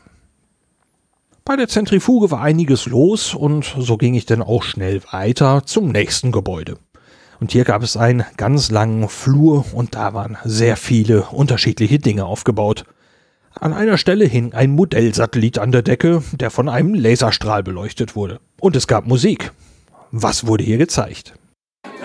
Bei 1.44 1.58
der 1.58 1.68
Zentrifuge 1.68 2.32
war 2.32 2.40
einiges 2.40 2.86
los 2.86 3.34
und 3.34 3.76
so 3.78 3.98
ging 3.98 4.14
ich 4.14 4.26
dann 4.26 4.42
auch 4.42 4.64
schnell 4.64 5.02
weiter 5.12 5.64
zum 5.66 5.90
nächsten 5.90 6.32
Gebäude. 6.32 6.78
Und 7.42 7.52
hier 7.52 7.66
gab 7.66 7.84
es 7.84 7.98
einen 7.98 8.24
ganz 8.38 8.72
langen 8.72 9.10
Flur 9.10 9.66
und 9.74 9.96
da 9.96 10.14
waren 10.14 10.38
sehr 10.46 10.78
viele 10.78 11.24
unterschiedliche 11.24 12.00
Dinge 12.00 12.24
aufgebaut. 12.24 12.86
An 13.60 13.74
einer 13.74 13.98
Stelle 13.98 14.24
hing 14.24 14.54
ein 14.54 14.72
Modellsatellit 14.72 15.60
an 15.60 15.74
der 15.74 15.82
Decke, 15.82 16.24
der 16.32 16.52
von 16.52 16.70
einem 16.70 16.94
Laserstrahl 16.94 17.64
beleuchtet 17.64 18.16
wurde. 18.16 18.40
Und 18.62 18.78
es 18.78 18.88
gab 18.88 19.06
Musik. 19.06 19.52
Was 20.12 20.48
wurde 20.48 20.64
hier 20.64 20.78
gezeigt? 20.78 21.34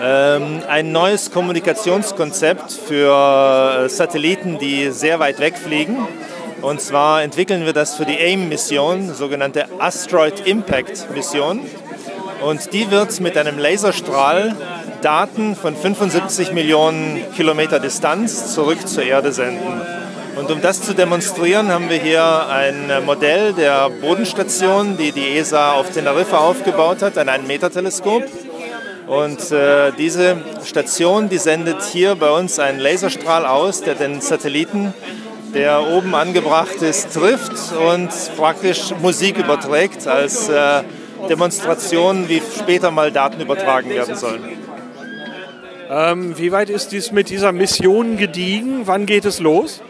Ähm, 0.01 0.61
ein 0.69 0.93
neues 0.93 1.29
Kommunikationskonzept 1.29 2.71
für 2.71 3.83
äh, 3.85 3.89
Satelliten, 3.89 4.57
die 4.57 4.91
sehr 4.91 5.19
weit 5.19 5.39
wegfliegen. 5.39 5.97
Und 6.61 6.79
zwar 6.79 7.21
entwickeln 7.21 7.65
wir 7.65 7.73
das 7.73 7.95
für 7.95 8.05
die 8.05 8.17
AIM-Mission, 8.17 9.13
sogenannte 9.13 9.65
Asteroid 9.79 10.47
Impact 10.47 11.13
Mission. 11.13 11.61
und 12.41 12.71
die 12.71 12.89
wird 12.91 13.19
mit 13.19 13.37
einem 13.37 13.57
Laserstrahl 13.57 14.55
Daten 15.01 15.57
von 15.57 15.75
75 15.75 16.53
Millionen 16.53 17.21
Kilometer 17.35 17.79
Distanz 17.79 18.53
zurück 18.53 18.87
zur 18.87 19.03
Erde 19.03 19.33
senden. 19.33 19.81
Und 20.37 20.49
um 20.49 20.61
das 20.61 20.81
zu 20.81 20.93
demonstrieren, 20.93 21.69
haben 21.71 21.89
wir 21.89 21.97
hier 21.97 22.47
ein 22.47 23.03
Modell 23.05 23.51
der 23.51 23.89
Bodenstation, 23.89 24.97
die 24.97 25.11
die 25.11 25.37
ESA 25.37 25.73
auf 25.73 25.89
Teneriffa 25.89 26.37
aufgebaut 26.37 27.01
hat, 27.01 27.17
ein 27.17 27.29
1-Meter-Teleskop. 27.29 28.23
Und 29.09 29.51
äh, 29.51 29.91
diese 29.97 30.37
Station, 30.63 31.29
die 31.29 31.39
sendet 31.39 31.81
hier 31.81 32.13
bei 32.13 32.29
uns 32.29 32.59
einen 32.59 32.77
Laserstrahl 32.77 33.43
aus, 33.43 33.81
der 33.81 33.95
den 33.95 34.21
Satelliten, 34.21 34.93
der 35.51 35.81
oben 35.81 36.13
angebracht 36.13 36.83
ist, 36.83 37.15
trifft 37.15 37.73
und 37.73 38.09
praktisch 38.37 38.93
Musik 39.01 39.39
überträgt 39.39 40.07
als 40.07 40.47
äh, 40.49 40.83
Demonstration, 41.27 42.29
wie 42.29 42.39
später 42.55 42.91
mal 42.91 43.11
Daten 43.11 43.41
übertragen 43.41 43.89
werden 43.89 44.15
sollen. 44.15 44.43
Ähm, 45.89 46.37
wie 46.37 46.51
weit 46.51 46.69
ist 46.69 46.91
dies 46.91 47.11
mit 47.11 47.31
dieser 47.31 47.51
Mission 47.51 48.15
gediegen? 48.15 48.81
Wann 48.85 49.07
geht 49.07 49.25
es 49.25 49.39
los? 49.39 49.81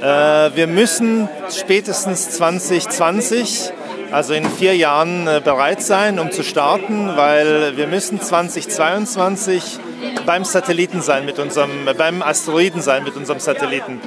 Äh, 0.00 0.04
wir 0.04 0.66
müssen 0.66 1.28
spätestens 1.50 2.30
2020 2.30 3.72
also 4.10 4.34
in 4.34 4.48
vier 4.48 4.76
Jahren 4.76 5.26
äh, 5.26 5.40
bereit 5.42 5.82
sein, 5.82 6.18
um 6.18 6.30
zu 6.30 6.42
starten, 6.42 7.16
weil 7.16 7.76
wir 7.76 7.86
müssen 7.86 8.20
2022 8.20 9.78
beim 10.26 10.44
Satelliten 10.44 11.00
sein 11.00 11.24
mit 11.24 11.38
unserem, 11.38 11.70
beim 11.96 12.22
Asteroiden 12.22 12.80
sein 12.80 13.04
mit 13.04 13.16
unserem 13.16 13.40
Satelliten. 13.40 14.00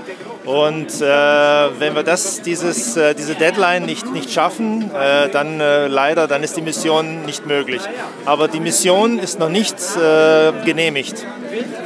Und 0.45 1.01
äh, 1.01 1.05
wenn 1.05 1.93
wir 1.93 2.01
das, 2.01 2.41
dieses, 2.41 2.97
äh, 2.97 3.13
diese 3.13 3.35
Deadline 3.35 3.85
nicht, 3.85 4.11
nicht 4.11 4.31
schaffen, 4.31 4.89
äh, 4.91 5.29
dann 5.29 5.59
äh, 5.59 5.87
leider, 5.87 6.27
dann 6.27 6.41
ist 6.43 6.57
die 6.57 6.63
Mission 6.63 7.25
nicht 7.25 7.45
möglich. 7.45 7.81
Aber 8.25 8.47
die 8.47 8.59
Mission 8.59 9.19
ist 9.19 9.37
noch 9.37 9.49
nicht 9.49 9.75
äh, 9.97 10.51
genehmigt. 10.65 11.25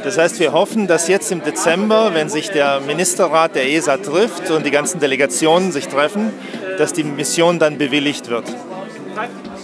Das 0.04 0.16
heißt, 0.16 0.40
wir 0.40 0.52
hoffen, 0.52 0.86
dass 0.86 1.08
jetzt 1.08 1.30
im 1.32 1.42
Dezember, 1.42 2.14
wenn 2.14 2.30
sich 2.30 2.50
der 2.50 2.80
Ministerrat 2.80 3.54
der 3.54 3.68
ESA 3.68 3.98
trifft 3.98 4.50
und 4.50 4.64
die 4.64 4.70
ganzen 4.70 5.00
Delegationen 5.00 5.70
sich 5.70 5.88
treffen, 5.88 6.32
dass 6.78 6.92
die 6.92 7.04
Mission 7.04 7.58
dann 7.58 7.78
bewilligt 7.78 8.28
wird. 8.28 8.44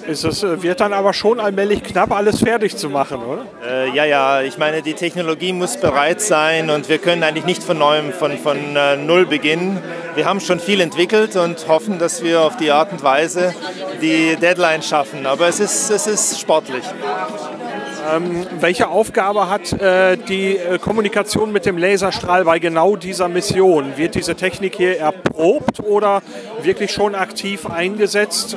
Es 0.08 0.24
äh, 0.24 0.62
wird 0.62 0.80
dann 0.80 0.92
aber 0.92 1.12
schon 1.12 1.38
allmählich 1.38 1.82
knapp, 1.82 2.10
alles 2.12 2.40
fertig 2.40 2.76
zu 2.76 2.88
machen, 2.88 3.22
oder? 3.22 3.44
Äh, 3.64 3.90
ja, 3.94 4.04
ja, 4.04 4.42
ich 4.42 4.58
meine, 4.58 4.82
die 4.82 4.94
Technologie 4.94 5.52
muss 5.52 5.76
bereit 5.76 6.20
sein 6.20 6.70
und 6.70 6.88
wir 6.88 6.98
können 6.98 7.22
eigentlich 7.22 7.44
nicht 7.44 7.62
von 7.62 7.78
neuem, 7.78 8.12
von, 8.12 8.36
von 8.38 8.74
äh, 8.74 8.96
Null 8.96 9.26
beginnen. 9.26 9.80
Wir 10.14 10.24
haben 10.24 10.40
schon 10.40 10.58
viel 10.58 10.80
entwickelt 10.80 11.36
und 11.36 11.68
hoffen, 11.68 11.98
dass 11.98 12.22
wir 12.22 12.40
auf 12.40 12.56
die 12.56 12.70
Art 12.70 12.92
und 12.92 13.02
Weise 13.02 13.54
die 14.00 14.36
Deadline 14.36 14.82
schaffen. 14.82 15.26
Aber 15.26 15.46
es 15.48 15.60
ist, 15.60 15.90
es 15.90 16.06
ist 16.06 16.40
sportlich. 16.40 16.84
Ähm, 18.10 18.46
welche 18.58 18.88
Aufgabe 18.88 19.48
hat 19.48 19.72
äh, 19.72 20.16
die 20.16 20.56
äh, 20.56 20.78
Kommunikation 20.78 21.52
mit 21.52 21.66
dem 21.66 21.78
Laserstrahl 21.78 22.44
bei 22.44 22.58
genau 22.58 22.96
dieser 22.96 23.28
Mission? 23.28 23.96
Wird 23.96 24.14
diese 24.14 24.34
Technik 24.34 24.76
hier 24.76 24.98
erprobt 24.98 25.80
oder 25.80 26.22
wirklich 26.62 26.90
schon 26.90 27.14
aktiv 27.14 27.66
eingesetzt? 27.66 28.56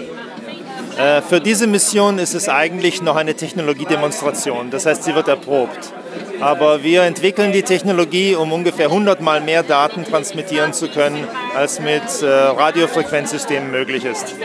Äh, 0.98 1.22
für 1.22 1.42
diese 1.42 1.68
Mission 1.68 2.18
ist 2.18 2.34
es 2.34 2.50
eigentlich 2.50 3.02
noch 3.02 3.18
eine 3.18 3.36
Technologiedemonstration. 3.36 4.72
Das 4.72 4.86
heißt, 4.86 5.04
sie 5.04 5.14
wird 5.14 5.28
erprobt. 5.28 5.92
Aber 6.40 6.84
wir 6.84 7.04
entwickeln 7.04 7.52
die 7.52 7.64
Technologie, 7.64 8.36
um 8.36 8.52
ungefähr 8.52 8.88
100 8.88 9.22
Mal 9.22 9.42
mehr 9.42 9.64
Daten 9.64 10.06
transmittieren 10.06 10.74
zu 10.74 10.90
können, 10.90 11.28
als 11.56 11.80
mit 11.80 12.22
äh, 12.22 12.26
Radiofrequenzsystemen 12.26 13.72
möglich 13.72 14.06
ist. 14.06 14.36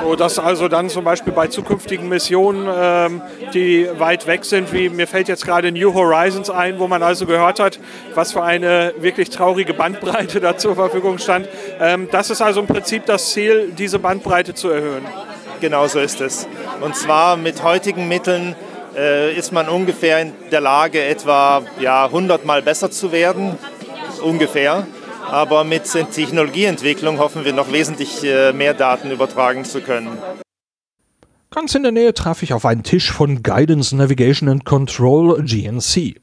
So 0.00 0.16
dass 0.16 0.38
also 0.38 0.68
dann 0.68 0.88
zum 0.88 1.04
Beispiel 1.04 1.32
bei 1.32 1.48
zukünftigen 1.48 2.08
Missionen, 2.08 2.68
ähm, 2.72 3.22
die 3.54 3.88
weit 3.98 4.26
weg 4.26 4.44
sind, 4.44 4.72
wie 4.72 4.88
mir 4.88 5.06
fällt 5.06 5.28
jetzt 5.28 5.44
gerade 5.44 5.72
New 5.72 5.94
Horizons 5.94 6.50
ein, 6.50 6.78
wo 6.78 6.88
man 6.88 7.02
also 7.02 7.26
gehört 7.26 7.60
hat, 7.60 7.78
was 8.14 8.32
für 8.32 8.42
eine 8.42 8.94
wirklich 8.98 9.30
traurige 9.30 9.74
Bandbreite 9.74 10.40
da 10.40 10.56
zur 10.56 10.74
Verfügung 10.74 11.18
stand. 11.18 11.48
Ähm, 11.80 12.08
das 12.10 12.30
ist 12.30 12.40
also 12.42 12.60
im 12.60 12.66
Prinzip 12.66 13.06
das 13.06 13.30
Ziel, 13.32 13.72
diese 13.76 13.98
Bandbreite 13.98 14.54
zu 14.54 14.70
erhöhen. 14.70 15.04
Genau 15.60 15.86
so 15.86 16.00
ist 16.00 16.20
es. 16.20 16.48
Und 16.80 16.96
zwar 16.96 17.36
mit 17.36 17.62
heutigen 17.62 18.08
Mitteln 18.08 18.56
äh, 18.96 19.34
ist 19.34 19.52
man 19.52 19.68
ungefähr 19.68 20.20
in 20.20 20.32
der 20.50 20.60
Lage, 20.60 21.02
etwa 21.02 21.62
ja, 21.78 22.06
100 22.06 22.44
Mal 22.44 22.62
besser 22.62 22.90
zu 22.90 23.12
werden. 23.12 23.56
Ungefähr. 24.22 24.86
Aber 25.32 25.64
mit 25.64 25.84
Technologieentwicklung 25.84 27.18
hoffen 27.18 27.46
wir 27.46 27.54
noch 27.54 27.72
wesentlich 27.72 28.22
äh, 28.22 28.52
mehr 28.52 28.74
Daten 28.74 29.10
übertragen 29.10 29.64
zu 29.64 29.80
können. 29.80 30.10
Ganz 31.50 31.74
in 31.74 31.82
der 31.82 31.92
Nähe 31.92 32.12
traf 32.12 32.42
ich 32.42 32.52
auf 32.52 32.66
einen 32.66 32.82
Tisch 32.82 33.10
von 33.10 33.42
Guidance 33.42 33.96
Navigation 33.96 34.50
and 34.50 34.66
Control 34.66 35.42
GNC. 35.42 36.20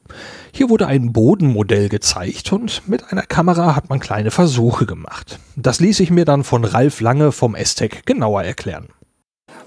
Hier 0.52 0.70
wurde 0.70 0.86
ein 0.86 1.12
Bodenmodell 1.12 1.90
gezeigt 1.90 2.54
und 2.54 2.88
mit 2.88 3.12
einer 3.12 3.24
Kamera 3.24 3.76
hat 3.76 3.90
man 3.90 4.00
kleine 4.00 4.30
Versuche 4.30 4.86
gemacht. 4.86 5.40
Das 5.56 5.80
ließ 5.80 6.02
ich 6.02 6.12
mir 6.12 6.26
dann 6.26 6.44
von 6.44 6.64
Ralf 6.64 7.02
Lange 7.02 7.32
vom 7.32 7.56
STEC 7.56 8.06
genauer 8.06 8.44
erklären. 8.44 8.90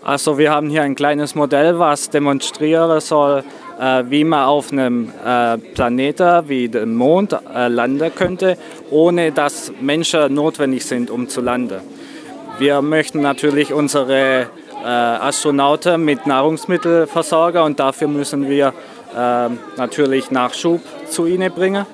Also 0.05 0.39
wir 0.39 0.53
haben 0.53 0.71
hier 0.71 0.85
ein 0.85 0.95
kleines 0.95 1.35
Modell, 1.35 1.81
was 1.81 2.11
demonstrieren 2.11 3.01
soll, 3.01 3.43
wie 4.09 4.25
man 4.25 4.45
auf 4.45 4.71
einem 4.71 5.13
äh, 5.25 5.59
Planeten 5.59 6.49
wie 6.49 6.69
dem 6.69 6.95
Mond 6.95 7.33
äh, 7.33 7.69
landen 7.69 8.15
könnte, 8.15 8.57
ohne 8.91 9.33
dass 9.33 9.73
Menschen 9.81 10.35
notwendig 10.35 10.85
sind, 10.85 11.11
um 11.11 11.29
zu 11.29 11.41
landen. 11.41 11.81
Wir 12.59 12.81
möchten 12.81 13.21
natürlich 13.23 13.73
unsere 13.73 14.47
äh, 14.85 14.87
Astronauten 14.87 16.05
mit 16.05 16.27
Nahrungsmitteln 16.27 17.07
versorgen 17.07 17.63
und 17.63 17.81
dafür 17.81 18.09
müssen 18.09 18.49
wir 18.49 18.69
äh, 19.17 19.49
natürlich 19.77 20.31
Nachschub 20.31 20.81
zu 21.09 21.27
ihnen 21.27 21.53
bringen. 21.53 21.87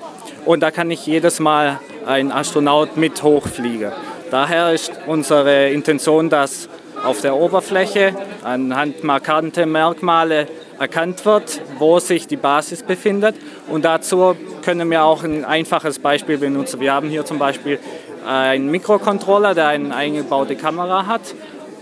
Und 0.45 0.61
da 0.61 0.71
kann 0.71 0.89
nicht 0.89 1.05
jedes 1.07 1.39
Mal 1.39 1.79
ein 2.05 2.31
Astronaut 2.31 2.97
mit 2.97 3.23
hochfliegen. 3.23 3.91
Daher 4.31 4.73
ist 4.73 4.91
unsere 5.07 5.69
Intention, 5.69 6.29
dass 6.29 6.69
auf 7.03 7.21
der 7.21 7.35
Oberfläche 7.35 8.15
anhand 8.43 9.03
markante 9.03 9.65
Merkmale 9.65 10.47
erkannt 10.79 11.25
wird, 11.25 11.61
wo 11.77 11.99
sich 11.99 12.27
die 12.27 12.37
Basis 12.37 12.83
befindet. 12.83 13.35
Und 13.67 13.85
dazu 13.85 14.35
können 14.63 14.89
wir 14.89 15.03
auch 15.03 15.23
ein 15.23 15.45
einfaches 15.45 15.99
Beispiel 15.99 16.37
benutzen. 16.37 16.79
Wir 16.79 16.93
haben 16.93 17.09
hier 17.09 17.25
zum 17.25 17.37
Beispiel 17.37 17.79
einen 18.25 18.71
Mikrocontroller, 18.71 19.55
der 19.55 19.67
eine 19.67 19.93
eingebaute 19.95 20.55
Kamera 20.55 21.05
hat. 21.05 21.21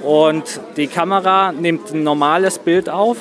Und 0.01 0.59
die 0.77 0.87
Kamera 0.87 1.51
nimmt 1.51 1.91
ein 1.91 2.03
normales 2.03 2.59
Bild 2.59 2.89
auf 2.89 3.17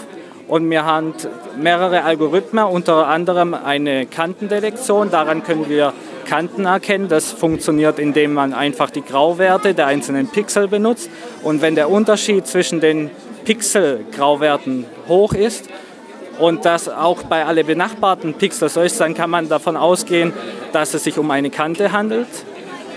und 0.49 0.71
wir 0.71 0.85
haben 0.85 1.15
mehrere 1.59 2.05
Algorithmen, 2.05 2.65
unter 2.65 3.09
anderem 3.09 3.55
eine 3.55 4.07
Kantendetektion. 4.07 5.11
Daran 5.11 5.43
können 5.43 5.69
wir 5.69 5.93
Kanten 6.27 6.67
erkennen. 6.67 7.09
Das 7.09 7.33
funktioniert, 7.33 7.99
indem 7.99 8.35
man 8.35 8.53
einfach 8.53 8.91
die 8.91 9.03
Grauwerte 9.03 9.75
der 9.75 9.87
einzelnen 9.87 10.29
Pixel 10.29 10.69
benutzt. 10.69 11.11
Und 11.43 11.63
wenn 11.63 11.75
der 11.75 11.91
Unterschied 11.91 12.47
zwischen 12.47 12.81
den 12.81 13.11
Pixel-Grauwerten 13.47 14.85
hoch 15.09 15.33
ist 15.33 15.71
und 16.39 16.67
das 16.67 16.89
auch 16.89 17.23
bei 17.23 17.47
alle 17.47 17.65
benachbarten 17.65 18.35
Pixel 18.35 18.69
so 18.69 18.83
ist, 18.83 19.01
dann 19.01 19.15
kann 19.15 19.31
man 19.31 19.49
davon 19.49 19.77
ausgehen, 19.77 20.33
dass 20.73 20.95
es 20.95 21.05
sich 21.05 21.17
um 21.17 21.31
eine 21.31 21.51
Kante 21.51 21.93
handelt. 21.93 22.27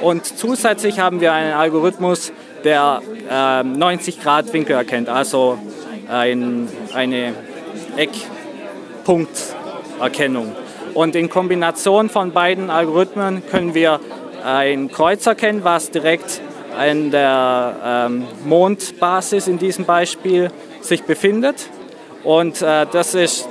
Und 0.01 0.25
zusätzlich 0.25 0.99
haben 0.99 1.21
wir 1.21 1.33
einen 1.33 1.53
Algorithmus, 1.53 2.33
der 2.63 3.03
äh, 3.29 3.61
90 3.63 4.19
Grad 4.21 4.51
Winkel 4.51 4.75
erkennt, 4.75 5.07
also 5.07 5.59
ein, 6.09 6.67
eine 6.93 7.35
Eckpunkterkennung. 7.95 10.55
Und 10.93 11.15
in 11.15 11.29
Kombination 11.29 12.09
von 12.09 12.31
beiden 12.31 12.71
Algorithmen 12.71 13.45
können 13.47 13.73
wir 13.75 13.99
ein 14.43 14.91
Kreuz 14.91 15.25
erkennen, 15.27 15.63
was 15.63 15.91
direkt 15.91 16.41
an 16.79 17.11
der 17.11 17.75
ähm, 17.83 18.25
Mondbasis 18.45 19.47
in 19.49 19.59
diesem 19.59 19.83
Beispiel 19.83 20.49
sich 20.79 21.03
befindet. 21.03 21.69
Und 22.23 22.61
äh, 22.61 22.85
das 22.89 23.15
ist 23.15 23.49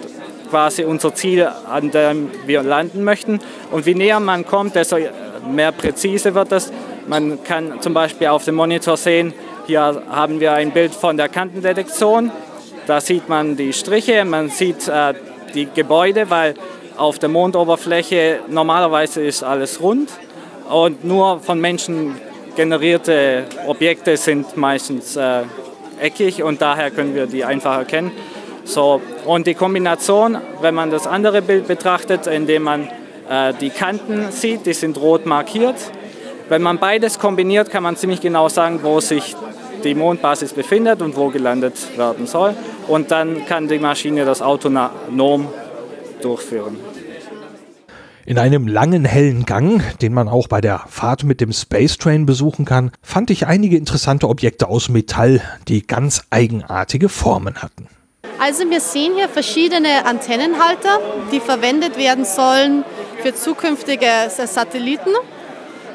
quasi 0.48 0.84
unser 0.84 1.14
Ziel, 1.14 1.46
an 1.70 1.90
dem 1.90 2.30
wir 2.46 2.62
landen 2.62 3.04
möchten. 3.04 3.38
Und 3.70 3.84
wie 3.84 3.94
näher 3.94 4.18
man 4.18 4.46
kommt, 4.46 4.74
desto 4.76 4.96
mehr 5.46 5.72
präzise 5.72 6.34
wird 6.34 6.52
es. 6.52 6.72
Man 7.06 7.44
kann 7.44 7.82
zum 7.82 7.92
Beispiel 7.92 8.28
auf 8.28 8.44
dem 8.44 8.54
Monitor 8.54 8.96
sehen, 8.96 9.34
hier 9.66 10.02
haben 10.08 10.40
wir 10.40 10.54
ein 10.54 10.70
Bild 10.70 10.94
von 10.94 11.18
der 11.18 11.28
Kantendetektion. 11.28 12.30
Da 12.86 13.02
sieht 13.02 13.28
man 13.28 13.56
die 13.56 13.74
Striche, 13.74 14.24
man 14.24 14.48
sieht 14.48 14.88
äh, 14.88 15.12
die 15.54 15.68
Gebäude, 15.74 16.30
weil 16.30 16.54
auf 16.96 17.18
der 17.18 17.28
Mondoberfläche 17.28 18.40
normalerweise 18.48 19.22
ist 19.22 19.42
alles 19.42 19.82
rund 19.82 20.08
und 20.70 21.04
nur 21.04 21.40
von 21.40 21.60
Menschen 21.60 22.16
generierte 22.58 23.44
Objekte 23.68 24.16
sind 24.16 24.56
meistens 24.56 25.14
äh, 25.14 25.42
eckig 26.00 26.42
und 26.42 26.60
daher 26.60 26.90
können 26.90 27.14
wir 27.14 27.26
die 27.26 27.44
einfach 27.44 27.78
erkennen. 27.78 28.10
So, 28.64 29.00
und 29.24 29.46
die 29.46 29.54
Kombination, 29.54 30.38
wenn 30.60 30.74
man 30.74 30.90
das 30.90 31.06
andere 31.06 31.40
Bild 31.40 31.68
betrachtet, 31.68 32.26
indem 32.26 32.64
man 32.64 32.88
äh, 33.30 33.54
die 33.60 33.70
Kanten 33.70 34.32
sieht, 34.32 34.66
die 34.66 34.72
sind 34.72 35.00
rot 35.00 35.24
markiert. 35.24 35.76
Wenn 36.48 36.62
man 36.62 36.78
beides 36.78 37.20
kombiniert, 37.20 37.70
kann 37.70 37.84
man 37.84 37.94
ziemlich 37.94 38.20
genau 38.20 38.48
sagen, 38.48 38.80
wo 38.82 38.98
sich 38.98 39.36
die 39.84 39.94
Mondbasis 39.94 40.52
befindet 40.52 41.00
und 41.00 41.16
wo 41.16 41.28
gelandet 41.28 41.96
werden 41.96 42.26
soll. 42.26 42.56
Und 42.88 43.12
dann 43.12 43.46
kann 43.46 43.68
die 43.68 43.78
Maschine 43.78 44.24
das 44.24 44.42
autonom 44.42 45.46
durchführen. 46.20 46.87
In 48.28 48.38
einem 48.38 48.68
langen 48.68 49.06
hellen 49.06 49.46
Gang, 49.46 49.82
den 50.02 50.12
man 50.12 50.28
auch 50.28 50.48
bei 50.48 50.60
der 50.60 50.82
Fahrt 50.86 51.24
mit 51.24 51.40
dem 51.40 51.50
Space 51.50 51.96
Train 51.96 52.26
besuchen 52.26 52.66
kann, 52.66 52.90
fand 53.00 53.30
ich 53.30 53.46
einige 53.46 53.78
interessante 53.78 54.28
Objekte 54.28 54.68
aus 54.68 54.90
Metall, 54.90 55.40
die 55.66 55.86
ganz 55.86 56.24
eigenartige 56.28 57.08
Formen 57.08 57.62
hatten. 57.62 57.88
Also 58.38 58.68
wir 58.68 58.82
sehen 58.82 59.14
hier 59.16 59.30
verschiedene 59.30 60.04
Antennenhalter, 60.04 61.00
die 61.32 61.40
verwendet 61.40 61.96
werden 61.96 62.26
sollen 62.26 62.84
für 63.22 63.34
zukünftige 63.34 64.28
Satelliten. 64.28 65.14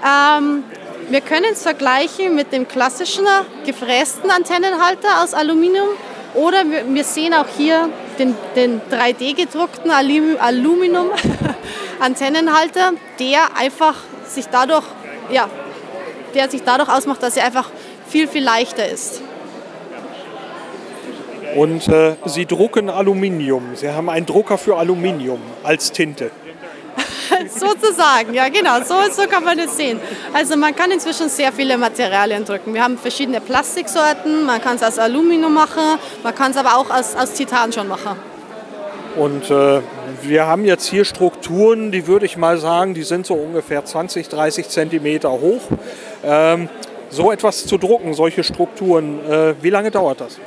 Ähm, 0.03 0.63
wir 1.11 1.21
können 1.21 1.51
es 1.51 1.61
vergleichen 1.61 2.33
mit 2.33 2.51
dem 2.51 2.67
klassischen 2.67 3.25
gefrästen 3.63 4.31
Antennenhalter 4.31 5.21
aus 5.23 5.35
Aluminium 5.35 5.89
oder 6.33 6.63
wir 6.65 7.03
sehen 7.03 7.35
auch 7.35 7.45
hier 7.55 7.89
den, 8.19 8.35
den 8.55 8.79
3D-gedruckten 8.91 9.89
Aluminium-Antennenhalter, 10.39 12.91
der 13.19 13.57
einfach 13.57 13.95
sich 14.27 14.45
dadurch, 14.47 14.85
ja, 15.31 15.49
der 16.33 16.49
sich 16.49 16.63
dadurch 16.63 16.89
ausmacht, 16.89 17.21
dass 17.23 17.37
er 17.37 17.45
einfach 17.45 17.69
viel, 18.07 18.27
viel 18.27 18.43
leichter 18.43 18.85
ist. 18.87 19.21
Und 21.55 21.87
äh, 21.87 22.15
Sie 22.25 22.45
drucken 22.45 22.89
Aluminium. 22.89 23.75
Sie 23.75 23.89
haben 23.89 24.09
einen 24.09 24.25
Drucker 24.25 24.57
für 24.57 24.77
Aluminium 24.77 25.39
als 25.63 25.91
Tinte. 25.91 26.31
Sozusagen, 27.49 28.33
ja 28.33 28.49
genau, 28.49 28.81
so, 28.83 28.95
so 29.11 29.27
kann 29.27 29.43
man 29.43 29.57
das 29.57 29.77
sehen. 29.77 29.99
Also 30.33 30.55
man 30.57 30.75
kann 30.75 30.91
inzwischen 30.91 31.29
sehr 31.29 31.51
viele 31.51 31.77
Materialien 31.77 32.45
drücken. 32.45 32.73
Wir 32.73 32.83
haben 32.83 32.97
verschiedene 32.97 33.41
Plastiksorten, 33.41 34.45
man 34.45 34.61
kann 34.61 34.75
es 34.75 34.83
aus 34.83 34.99
Aluminium 34.99 35.53
machen, 35.53 35.99
man 36.23 36.35
kann 36.35 36.51
es 36.51 36.57
aber 36.57 36.77
auch 36.77 36.89
aus, 36.89 37.15
aus 37.15 37.33
Titan 37.33 37.71
schon 37.71 37.87
machen. 37.87 38.17
Und 39.15 39.51
äh, 39.51 39.81
wir 40.23 40.47
haben 40.47 40.65
jetzt 40.65 40.87
hier 40.87 41.05
Strukturen, 41.05 41.91
die 41.91 42.07
würde 42.07 42.25
ich 42.25 42.35
mal 42.35 42.57
sagen, 42.57 42.95
die 42.95 43.03
sind 43.03 43.27
so 43.27 43.35
ungefähr 43.35 43.85
20, 43.85 44.27
30 44.27 44.69
Zentimeter 44.69 45.29
hoch. 45.31 45.61
Ähm, 46.23 46.67
so 47.09 47.31
etwas 47.31 47.67
zu 47.67 47.77
drucken, 47.77 48.15
solche 48.15 48.43
Strukturen, 48.43 49.19
äh, 49.29 49.53
wie 49.61 49.69
lange 49.69 49.91
dauert 49.91 50.21
das? 50.21 50.37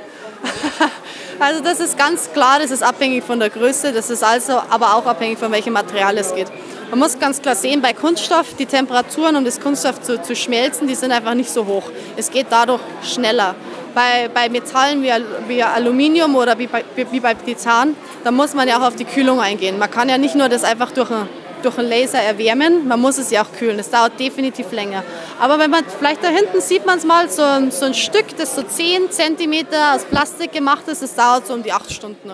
Also 1.39 1.63
das 1.63 1.81
ist 1.81 1.99
ganz 1.99 2.33
klar, 2.33 2.61
das 2.61 2.71
ist 2.71 2.83
abhängig 2.83 3.23
von 3.23 3.39
der 3.39 3.51
Größe, 3.51 3.93
das 3.93 4.09
ist 4.09 4.25
also 4.25 4.55
aber 4.71 4.95
auch 4.97 5.05
abhängig 5.05 5.39
von 5.39 5.53
welchem 5.53 5.75
Material 5.75 6.17
es 6.17 6.35
geht. 6.35 6.47
Man 6.91 7.01
muss 7.01 7.19
ganz 7.19 7.43
klar 7.43 7.57
sehen, 7.57 7.83
bei 7.83 7.93
Kunststoff, 7.93 8.55
die 8.57 8.67
Temperaturen, 8.67 9.35
um 9.35 9.45
das 9.45 9.61
Kunststoff 9.61 10.01
zu, 10.03 10.23
zu 10.23 10.37
schmelzen, 10.37 10.87
die 10.87 10.95
sind 10.95 11.11
einfach 11.11 11.35
nicht 11.35 11.51
so 11.51 11.67
hoch. 11.67 11.91
Es 12.17 12.31
geht 12.31 12.47
dadurch 12.51 12.81
schneller. 13.03 13.57
Bei, 13.93 14.29
bei 14.33 14.49
Metallen 14.49 15.03
wie, 15.03 15.11
wie 15.49 15.63
Aluminium 15.63 16.37
oder 16.37 16.57
wie 16.59 16.69
bei, 16.69 17.35
Titan, 17.35 17.97
da 18.23 18.31
muss 18.31 18.55
man 18.55 18.69
ja 18.69 18.79
auch 18.79 18.87
auf 18.87 18.95
die 18.95 19.05
Kühlung 19.05 19.41
eingehen. 19.41 19.79
Man 19.79 19.91
kann 19.91 20.09
ja 20.09 20.17
nicht 20.17 20.37
nur 20.37 20.49
das 20.49 20.65
einfach 20.65 20.93
durch 20.93 21.11
ein 21.11 21.29
durch 21.63 21.79
einen 21.79 21.89
Laser 21.89 22.21
erwärmen. 22.21 22.87
Man 22.87 23.01
muss 23.01 23.19
es 23.19 23.31
ja 23.31 23.43
auch 23.43 23.51
kühlen. 23.59 23.79
Das 23.79 23.91
dauert 23.91 24.21
definitiv 24.21 24.71
länger. 24.73 25.03
Aber 25.41 25.59
wenn 25.59 25.71
man 25.71 25.85
vielleicht 25.99 26.23
da 26.23 26.29
hinten 26.29 26.61
sieht 26.61 26.87
man 26.87 26.99
es 26.99 27.05
mal, 27.05 27.29
so 27.29 27.43
ein, 27.43 27.71
so 27.71 27.87
ein 27.87 27.95
Stück, 27.95 28.37
das 28.37 28.55
so 28.55 28.63
10 28.63 29.11
cm 29.11 29.67
aus 29.95 30.05
Plastik 30.05 30.53
gemacht 30.53 30.87
ist, 30.87 31.03
das 31.03 31.15
dauert 31.15 31.47
so 31.47 31.55
um 31.55 31.63
die 31.63 31.73
8 31.73 31.91
Stunden. 31.93 32.33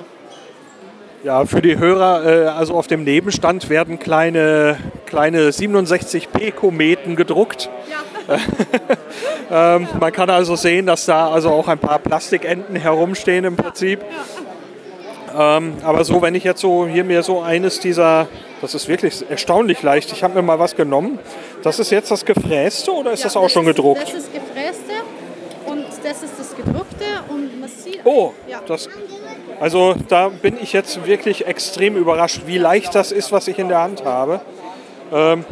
Ja, 1.24 1.44
für 1.46 1.62
die 1.62 1.78
Hörer, 1.78 2.24
äh, 2.24 2.46
also 2.48 2.74
auf 2.74 2.88
dem 2.88 3.04
Nebenstand 3.04 3.68
werden 3.68 3.98
kleine, 3.98 4.76
kleine 5.06 5.50
67p-Kometen 5.50 7.14
gedruckt. 7.14 7.70
Ja. 7.88 8.38
ähm, 9.76 9.88
man 10.00 10.12
kann 10.12 10.30
also 10.30 10.56
sehen, 10.56 10.86
dass 10.86 11.06
da 11.06 11.30
also 11.30 11.50
auch 11.50 11.68
ein 11.68 11.78
paar 11.78 12.00
Plastikenden 12.00 12.76
herumstehen 12.76 13.44
im 13.44 13.56
Prinzip. 13.56 14.00
Ja. 15.34 15.58
Ähm, 15.58 15.74
aber 15.84 16.04
so, 16.04 16.20
wenn 16.22 16.34
ich 16.34 16.44
jetzt 16.44 16.60
so 16.60 16.86
hier 16.86 17.04
mir 17.04 17.22
so 17.22 17.40
eines 17.40 17.78
dieser 17.80 18.26
das 18.62 18.76
ist 18.76 18.86
wirklich 18.86 19.28
erstaunlich 19.28 19.82
leicht. 19.82 20.12
Ich 20.12 20.22
habe 20.22 20.34
mir 20.34 20.42
mal 20.42 20.60
was 20.60 20.76
genommen. 20.76 21.18
Das 21.64 21.80
ist 21.80 21.90
jetzt 21.90 22.12
das 22.12 22.24
Gefräste 22.24 22.92
oder 22.92 23.10
ist 23.10 23.18
ja, 23.20 23.24
das 23.24 23.36
auch 23.36 23.42
das 23.42 23.52
schon 23.52 23.66
gedruckt? 23.66 24.02
Das 24.02 24.14
ist 24.14 24.32
Gefräste 24.32 24.92
und 25.66 25.84
das 26.04 26.22
ist 26.22 26.34
das 26.38 26.56
gedruckte 26.56 27.04
und 27.28 27.60
man 27.60 27.68
sieht. 27.68 28.00
Oh, 28.04 28.32
ja. 28.46 28.62
das. 28.64 28.88
Also 29.62 29.94
da 30.08 30.28
bin 30.28 30.58
ich 30.60 30.72
jetzt 30.72 31.06
wirklich 31.06 31.46
extrem 31.46 31.96
überrascht, 31.96 32.40
wie 32.46 32.58
leicht 32.58 32.96
das 32.96 33.12
ist, 33.12 33.30
was 33.30 33.46
ich 33.46 33.60
in 33.60 33.68
der 33.68 33.80
Hand 33.80 34.04
habe. 34.04 34.40
Ähm, 35.12 35.44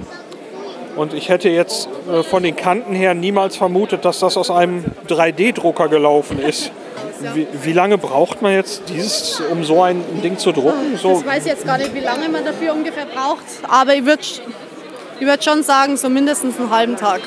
und 0.97 1.15
ich 1.15 1.29
hätte 1.29 1.49
jetzt 1.49 1.89
äh, 2.13 2.25
von 2.25 2.43
den 2.43 2.57
Kanten 2.57 2.93
her 2.93 3.15
niemals 3.15 3.55
vermutet, 3.55 4.05
dass 4.05 4.19
das 4.19 4.37
aus 4.37 4.51
einem 4.51 4.85
3D-Drucker 5.07 5.87
gelaufen 5.87 6.41
ist. 6.41 6.73
Wie, 7.35 7.47
wie, 7.63 7.73
lange 7.73 7.99
braucht 7.99 8.43
man 8.43 8.53
jetzt 8.53 8.83
dieses, 8.89 9.41
um 9.49 9.63
so 9.63 9.81
ein 9.81 10.03
Ding 10.25 10.39
zu 10.39 10.51
drucken? 10.51 10.97
So 11.01 11.13
das 11.13 11.27
weiß 11.27 11.45
ich 11.45 11.53
jetzt 11.53 11.65
gar 11.65 11.79
nicht, 11.79 11.95
wie 11.95 12.01
lange 12.01 12.29
man 12.29 12.45
dafür 12.45 12.75
ungefähr 12.75 13.07
braucht. 13.07 13.45
Aber 13.69 13.95
ich 13.95 14.05
würde 14.05 14.25
ich 15.21 15.25
würd 15.25 15.45
schon 15.45 15.63
sagen, 15.63 15.97
so 15.97 16.09
mindestens 16.09 16.59
einen 16.59 16.71
halben 16.71 16.97
Tag. 16.97 17.21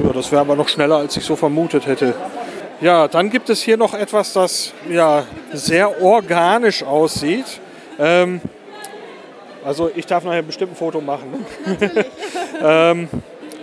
Ja, 0.00 0.12
das 0.12 0.30
wäre 0.30 0.40
aber 0.40 0.54
noch 0.54 0.68
schneller, 0.68 0.98
als 0.98 1.16
ich 1.16 1.24
so 1.24 1.34
vermutet 1.34 1.88
hätte. 1.88 2.14
Ja, 2.84 3.08
dann 3.08 3.30
gibt 3.30 3.48
es 3.48 3.62
hier 3.62 3.78
noch 3.78 3.94
etwas, 3.94 4.34
das 4.34 4.74
ja, 4.90 5.24
sehr 5.54 6.02
organisch 6.02 6.82
aussieht. 6.82 7.46
Ähm, 7.98 8.42
also 9.64 9.90
ich 9.96 10.04
darf 10.04 10.22
nachher 10.22 10.42
bestimmt 10.42 10.72
ein 10.72 10.76
Foto 10.76 11.00
machen. 11.00 11.46
Ne? 11.64 12.04
ähm, 12.62 13.08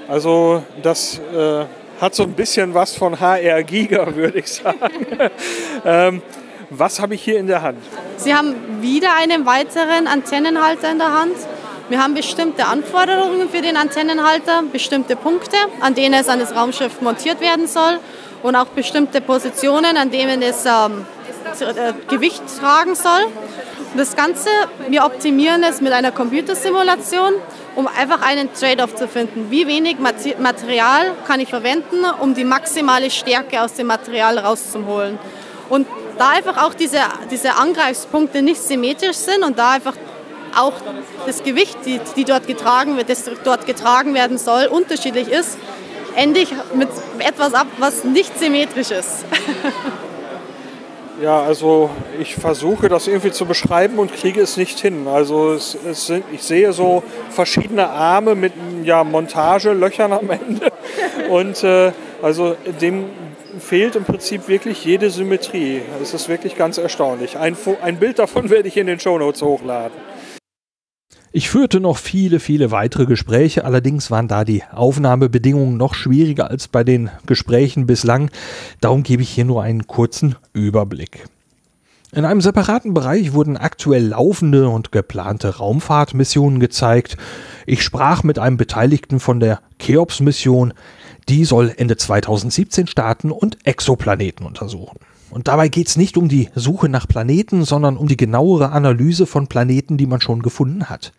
also 0.07 0.63
das 0.81 1.19
äh, 1.19 1.65
hat 2.01 2.15
so 2.15 2.23
ein 2.23 2.33
bisschen 2.33 2.73
was 2.73 2.95
von 2.95 3.19
HR 3.19 3.61
Giga, 3.61 4.15
würde 4.15 4.39
ich 4.39 4.51
sagen. 4.51 5.05
ähm, 5.85 6.23
was 6.71 6.99
habe 6.99 7.13
ich 7.13 7.21
hier 7.21 7.37
in 7.37 7.45
der 7.45 7.61
Hand? 7.61 7.77
Sie 8.17 8.33
haben 8.33 8.55
wieder 8.81 9.15
einen 9.15 9.45
weiteren 9.45 10.07
Antennenhalter 10.07 10.89
in 10.89 10.97
der 10.97 11.13
Hand. 11.13 11.35
Wir 11.89 12.01
haben 12.01 12.15
bestimmte 12.15 12.65
Anforderungen 12.65 13.49
für 13.49 13.61
den 13.61 13.77
Antennenhalter, 13.77 14.63
bestimmte 14.71 15.15
Punkte, 15.15 15.57
an 15.79 15.93
denen 15.93 16.15
es 16.15 16.27
an 16.27 16.39
das 16.39 16.55
Raumschiff 16.55 17.01
montiert 17.01 17.39
werden 17.39 17.67
soll 17.67 17.99
und 18.43 18.55
auch 18.55 18.67
bestimmte 18.67 19.21
Positionen, 19.21 19.97
an 19.97 20.11
denen 20.11 20.41
es 20.41 20.65
ähm, 20.65 21.05
äh, 21.59 21.93
Gewicht 22.07 22.43
tragen 22.59 22.95
soll. 22.95 23.27
Das 23.95 24.15
Ganze, 24.15 24.49
wir 24.87 25.05
optimieren 25.05 25.63
es 25.63 25.81
mit 25.81 25.91
einer 25.91 26.11
Computersimulation 26.11 27.33
um 27.75 27.87
einfach 27.87 28.21
einen 28.21 28.53
Trade-off 28.53 28.95
zu 28.95 29.07
finden. 29.07 29.49
Wie 29.49 29.67
wenig 29.67 29.97
Material 29.99 31.13
kann 31.25 31.39
ich 31.39 31.49
verwenden, 31.49 32.03
um 32.19 32.33
die 32.33 32.43
maximale 32.43 33.09
Stärke 33.09 33.61
aus 33.61 33.73
dem 33.73 33.87
Material 33.87 34.37
rauszuholen. 34.37 35.17
Und 35.69 35.87
da 36.17 36.29
einfach 36.29 36.63
auch 36.63 36.73
diese, 36.73 36.99
diese 37.29 37.55
Angreifspunkte 37.55 38.41
nicht 38.41 38.61
symmetrisch 38.61 39.17
sind 39.17 39.43
und 39.43 39.57
da 39.57 39.71
einfach 39.71 39.95
auch 40.57 40.73
das 41.25 41.43
Gewicht, 41.43 41.77
die, 41.85 42.01
die 42.17 42.25
dort 42.25 42.45
getragen 42.45 42.97
wird, 42.97 43.09
das 43.09 43.23
dort 43.45 43.65
getragen 43.65 44.13
werden 44.13 44.37
soll, 44.37 44.65
unterschiedlich 44.65 45.29
ist, 45.29 45.57
ende 46.15 46.39
ich 46.39 46.53
mit 46.75 46.89
etwas 47.19 47.53
ab, 47.53 47.67
was 47.77 48.03
nicht 48.03 48.37
symmetrisch 48.39 48.91
ist. 48.91 49.25
Ja, 51.21 51.39
also 51.39 51.91
ich 52.19 52.33
versuche 52.33 52.89
das 52.89 53.05
irgendwie 53.05 53.31
zu 53.31 53.45
beschreiben 53.45 53.99
und 53.99 54.11
kriege 54.11 54.41
es 54.41 54.57
nicht 54.57 54.79
hin. 54.79 55.07
Also 55.07 55.53
es, 55.53 55.77
es 55.87 56.07
sind, 56.07 56.25
ich 56.31 56.41
sehe 56.41 56.73
so 56.73 57.03
verschiedene 57.29 57.89
Arme 57.89 58.33
mit 58.33 58.53
ja, 58.83 59.03
Montagelöchern 59.03 60.13
am 60.13 60.31
Ende. 60.31 60.71
Und 61.29 61.63
äh, 61.63 61.91
also 62.23 62.55
dem 62.81 63.05
fehlt 63.59 63.95
im 63.95 64.03
Prinzip 64.03 64.47
wirklich 64.47 64.83
jede 64.83 65.11
Symmetrie. 65.11 65.81
Es 66.01 66.15
ist 66.15 66.27
wirklich 66.27 66.57
ganz 66.57 66.79
erstaunlich. 66.79 67.37
Ein, 67.37 67.55
ein 67.83 67.97
Bild 67.97 68.17
davon 68.17 68.49
werde 68.49 68.67
ich 68.67 68.77
in 68.77 68.87
den 68.87 68.99
Show 68.99 69.19
Notes 69.19 69.43
hochladen. 69.43 69.91
Ich 71.33 71.49
führte 71.49 71.79
noch 71.79 71.97
viele, 71.97 72.41
viele 72.41 72.71
weitere 72.71 73.05
Gespräche, 73.05 73.63
allerdings 73.63 74.11
waren 74.11 74.27
da 74.27 74.43
die 74.43 74.63
Aufnahmebedingungen 74.69 75.77
noch 75.77 75.93
schwieriger 75.93 76.49
als 76.49 76.67
bei 76.67 76.83
den 76.83 77.09
Gesprächen 77.25 77.85
bislang. 77.85 78.29
Darum 78.81 79.03
gebe 79.03 79.21
ich 79.21 79.29
hier 79.29 79.45
nur 79.45 79.63
einen 79.63 79.87
kurzen 79.87 80.35
Überblick. 80.51 81.23
In 82.11 82.25
einem 82.25 82.41
separaten 82.41 82.93
Bereich 82.93 83.31
wurden 83.31 83.55
aktuell 83.55 84.07
laufende 84.07 84.67
und 84.67 84.91
geplante 84.91 85.55
Raumfahrtmissionen 85.55 86.59
gezeigt. 86.59 87.15
Ich 87.65 87.81
sprach 87.81 88.23
mit 88.23 88.37
einem 88.37 88.57
Beteiligten 88.57 89.21
von 89.21 89.39
der 89.39 89.61
Cheops-Mission. 89.79 90.73
Die 91.29 91.45
soll 91.45 91.73
Ende 91.77 91.95
2017 91.95 92.87
starten 92.87 93.31
und 93.31 93.65
Exoplaneten 93.65 94.45
untersuchen. 94.45 94.99
Und 95.29 95.47
dabei 95.47 95.69
geht 95.69 95.87
es 95.87 95.95
nicht 95.95 96.17
um 96.17 96.27
die 96.27 96.49
Suche 96.55 96.89
nach 96.89 97.07
Planeten, 97.07 97.63
sondern 97.63 97.95
um 97.95 98.09
die 98.09 98.17
genauere 98.17 98.73
Analyse 98.73 99.25
von 99.25 99.47
Planeten, 99.47 99.95
die 99.95 100.07
man 100.07 100.19
schon 100.19 100.41
gefunden 100.41 100.89
hat. 100.89 101.13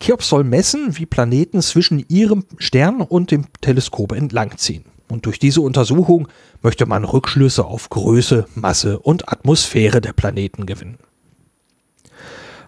Cheops 0.00 0.28
soll 0.28 0.44
messen, 0.44 0.96
wie 0.98 1.06
Planeten 1.06 1.62
zwischen 1.62 2.04
ihrem 2.08 2.44
Stern 2.58 3.00
und 3.00 3.30
dem 3.30 3.46
Teleskop 3.60 4.12
entlangziehen. 4.12 4.84
Und 5.08 5.26
durch 5.26 5.38
diese 5.38 5.60
Untersuchung 5.60 6.28
möchte 6.62 6.86
man 6.86 7.04
Rückschlüsse 7.04 7.64
auf 7.64 7.88
Größe, 7.90 8.46
Masse 8.54 8.98
und 8.98 9.30
Atmosphäre 9.30 10.00
der 10.00 10.12
Planeten 10.12 10.66
gewinnen. 10.66 10.98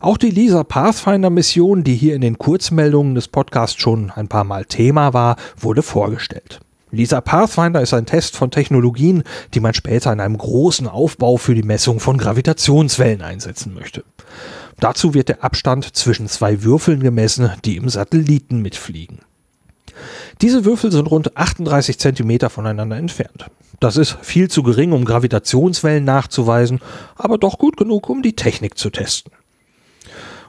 Auch 0.00 0.16
die 0.16 0.30
LISA 0.30 0.62
Pathfinder 0.62 1.30
Mission, 1.30 1.82
die 1.82 1.96
hier 1.96 2.14
in 2.14 2.20
den 2.20 2.38
Kurzmeldungen 2.38 3.16
des 3.16 3.26
Podcasts 3.26 3.80
schon 3.80 4.12
ein 4.12 4.28
paar 4.28 4.44
Mal 4.44 4.64
Thema 4.64 5.12
war, 5.12 5.36
wurde 5.58 5.82
vorgestellt. 5.82 6.60
Dieser 6.90 7.20
Pathfinder 7.20 7.82
ist 7.82 7.92
ein 7.92 8.06
Test 8.06 8.36
von 8.36 8.50
Technologien, 8.50 9.22
die 9.52 9.60
man 9.60 9.74
später 9.74 10.12
in 10.12 10.20
einem 10.20 10.38
großen 10.38 10.86
Aufbau 10.86 11.36
für 11.36 11.54
die 11.54 11.62
Messung 11.62 12.00
von 12.00 12.16
Gravitationswellen 12.16 13.20
einsetzen 13.20 13.74
möchte. 13.74 14.04
Dazu 14.80 15.14
wird 15.14 15.28
der 15.28 15.42
Abstand 15.42 15.96
zwischen 15.96 16.28
zwei 16.28 16.62
Würfeln 16.62 17.00
gemessen, 17.00 17.50
die 17.64 17.76
im 17.76 17.88
Satelliten 17.88 18.62
mitfliegen. 18.62 19.20
Diese 20.40 20.64
Würfel 20.64 20.92
sind 20.92 21.06
rund 21.06 21.36
38 21.36 21.98
Zentimeter 21.98 22.50
voneinander 22.50 22.96
entfernt. 22.96 23.46
Das 23.80 23.96
ist 23.96 24.18
viel 24.22 24.48
zu 24.48 24.62
gering, 24.62 24.92
um 24.92 25.04
Gravitationswellen 25.04 26.04
nachzuweisen, 26.04 26.80
aber 27.16 27.38
doch 27.38 27.58
gut 27.58 27.76
genug, 27.76 28.08
um 28.08 28.22
die 28.22 28.36
Technik 28.36 28.78
zu 28.78 28.90
testen. 28.90 29.32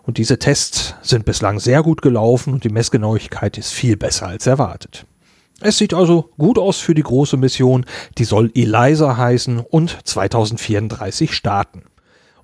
Und 0.03 0.17
diese 0.17 0.39
Tests 0.39 0.95
sind 1.01 1.25
bislang 1.25 1.59
sehr 1.59 1.83
gut 1.83 2.01
gelaufen 2.01 2.53
und 2.53 2.63
die 2.63 2.69
Messgenauigkeit 2.69 3.57
ist 3.57 3.71
viel 3.71 3.97
besser 3.97 4.27
als 4.27 4.47
erwartet. 4.47 5.05
Es 5.61 5.77
sieht 5.77 5.93
also 5.93 6.31
gut 6.37 6.57
aus 6.57 6.79
für 6.79 6.95
die 6.95 7.03
große 7.03 7.35
Mission, 7.37 7.85
die 8.17 8.23
soll 8.23 8.51
ELISA 8.55 9.17
heißen 9.17 9.59
und 9.59 9.97
2034 10.05 11.33
starten. 11.33 11.83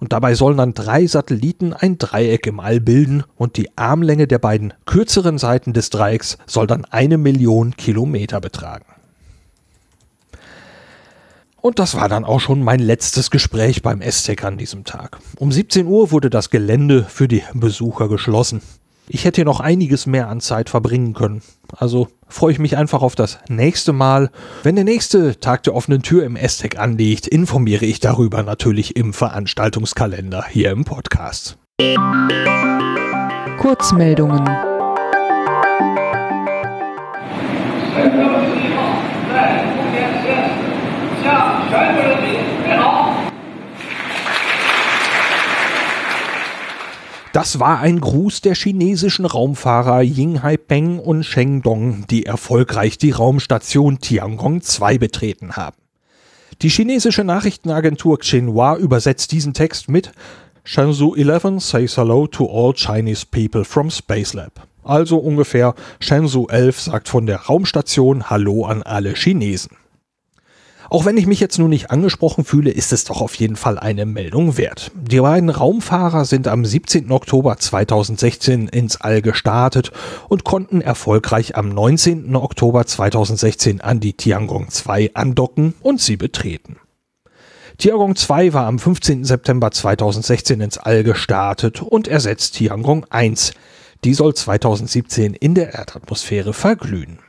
Und 0.05 0.13
dabei 0.13 0.35
sollen 0.35 0.57
dann 0.57 0.75
drei 0.75 1.07
Satelliten 1.07 1.73
ein 1.73 1.97
Dreieck 1.97 2.45
im 2.45 2.59
All 2.59 2.79
bilden 2.79 3.23
und 3.37 3.57
die 3.57 3.75
Armlänge 3.75 4.27
der 4.27 4.37
beiden 4.37 4.71
kürzeren 4.85 5.39
Seiten 5.39 5.73
des 5.73 5.89
Dreiecks 5.89 6.37
soll 6.45 6.67
dann 6.67 6.85
eine 6.85 7.17
Million 7.17 7.75
Kilometer 7.75 8.39
betragen. 8.39 8.85
Und 11.59 11.79
das 11.79 11.95
war 11.95 12.07
dann 12.07 12.23
auch 12.23 12.39
schon 12.39 12.61
mein 12.61 12.81
letztes 12.81 13.31
Gespräch 13.31 13.81
beim 13.81 14.03
STEC 14.03 14.43
an 14.43 14.59
diesem 14.59 14.83
Tag. 14.83 15.17
Um 15.37 15.51
17 15.51 15.87
Uhr 15.87 16.11
wurde 16.11 16.29
das 16.29 16.51
Gelände 16.51 17.05
für 17.05 17.27
die 17.27 17.41
Besucher 17.55 18.07
geschlossen. 18.07 18.61
Ich 19.07 19.23
hätte 19.23 19.37
hier 19.37 19.45
noch 19.45 19.59
einiges 19.59 20.07
mehr 20.07 20.29
an 20.29 20.41
Zeit 20.41 20.69
verbringen 20.69 21.13
können. 21.13 21.41
Also 21.75 22.07
freue 22.27 22.51
ich 22.51 22.59
mich 22.59 22.75
einfach 22.77 23.01
auf 23.01 23.15
das 23.15 23.39
nächste 23.49 23.93
Mal. 23.93 24.31
Wenn 24.63 24.75
der 24.75 24.83
nächste 24.83 25.39
Tag 25.39 25.63
der 25.63 25.75
offenen 25.75 26.01
Tür 26.01 26.23
im 26.23 26.35
Aztec 26.35 26.79
anliegt, 26.79 27.27
informiere 27.27 27.85
ich 27.85 27.99
darüber 27.99 28.41
natürlich 28.41 28.95
im 28.95 29.13
Veranstaltungskalender 29.13 30.45
hier 30.49 30.71
im 30.71 30.85
Podcast. 30.85 31.57
Kurzmeldungen. 33.59 34.43
Das 47.35 47.59
war 47.59 47.81
ein 47.81 47.99
Gruß 47.99 48.39
der 48.39 48.55
chinesischen 48.55 49.25
Raumfahrer 49.25 50.01
Ying 50.01 50.41
Haipeng 50.41 50.99
und 50.99 51.25
Sheng 51.25 51.61
Dong, 51.61 52.07
die 52.09 52.25
erfolgreich 52.25 52.97
die 52.97 53.11
Raumstation 53.11 53.99
Tiangong 53.99 54.61
2 54.61 54.97
betreten 54.97 55.57
haben. 55.57 55.75
Die 56.61 56.69
chinesische 56.69 57.25
Nachrichtenagentur 57.25 58.19
Xinhua 58.19 58.77
übersetzt 58.77 59.33
diesen 59.33 59.53
Text 59.53 59.89
mit 59.89 60.13
Shenzhou 60.63 61.13
11 61.13 61.59
says 61.61 61.97
hello 61.97 62.25
to 62.25 62.49
all 62.49 62.73
Chinese 62.73 63.25
people 63.29 63.65
from 63.65 63.91
Space 63.91 64.33
Lab. 64.33 64.65
Also 64.85 65.17
ungefähr 65.17 65.75
Shenzhou 65.99 66.47
11 66.47 66.79
sagt 66.79 67.09
von 67.09 67.25
der 67.25 67.41
Raumstation 67.41 68.29
Hallo 68.29 68.63
an 68.63 68.81
alle 68.81 69.13
Chinesen. 69.13 69.75
Auch 70.89 71.05
wenn 71.05 71.17
ich 71.17 71.25
mich 71.25 71.39
jetzt 71.39 71.57
nun 71.57 71.69
nicht 71.69 71.91
angesprochen 71.91 72.45
fühle, 72.45 72.71
ist 72.71 72.93
es 72.93 73.03
doch 73.05 73.21
auf 73.21 73.35
jeden 73.35 73.55
Fall 73.55 73.79
eine 73.79 74.05
Meldung 74.05 74.57
wert. 74.57 74.91
Die 74.95 75.19
beiden 75.19 75.49
Raumfahrer 75.49 76.25
sind 76.25 76.47
am 76.47 76.65
17. 76.65 77.11
Oktober 77.11 77.57
2016 77.57 78.67
ins 78.67 79.01
All 79.01 79.21
gestartet 79.21 79.91
und 80.29 80.43
konnten 80.43 80.81
erfolgreich 80.81 81.55
am 81.55 81.69
19. 81.69 82.35
Oktober 82.35 82.85
2016 82.85 83.81
an 83.81 83.99
die 83.99 84.13
Tiangong 84.13 84.69
2 84.69 85.11
andocken 85.13 85.73
und 85.81 86.01
sie 86.01 86.17
betreten. 86.17 86.77
Tiangong 87.77 88.15
2 88.15 88.53
war 88.53 88.67
am 88.67 88.79
15. 88.79 89.25
September 89.25 89.71
2016 89.71 90.61
ins 90.61 90.77
All 90.77 91.03
gestartet 91.03 91.81
und 91.81 92.07
ersetzt 92.07 92.55
Tiangong 92.55 93.05
1. 93.09 93.51
Die 94.03 94.13
soll 94.13 94.33
2017 94.33 95.33
in 95.33 95.55
der 95.55 95.73
Erdatmosphäre 95.73 96.53
verglühen. 96.53 97.19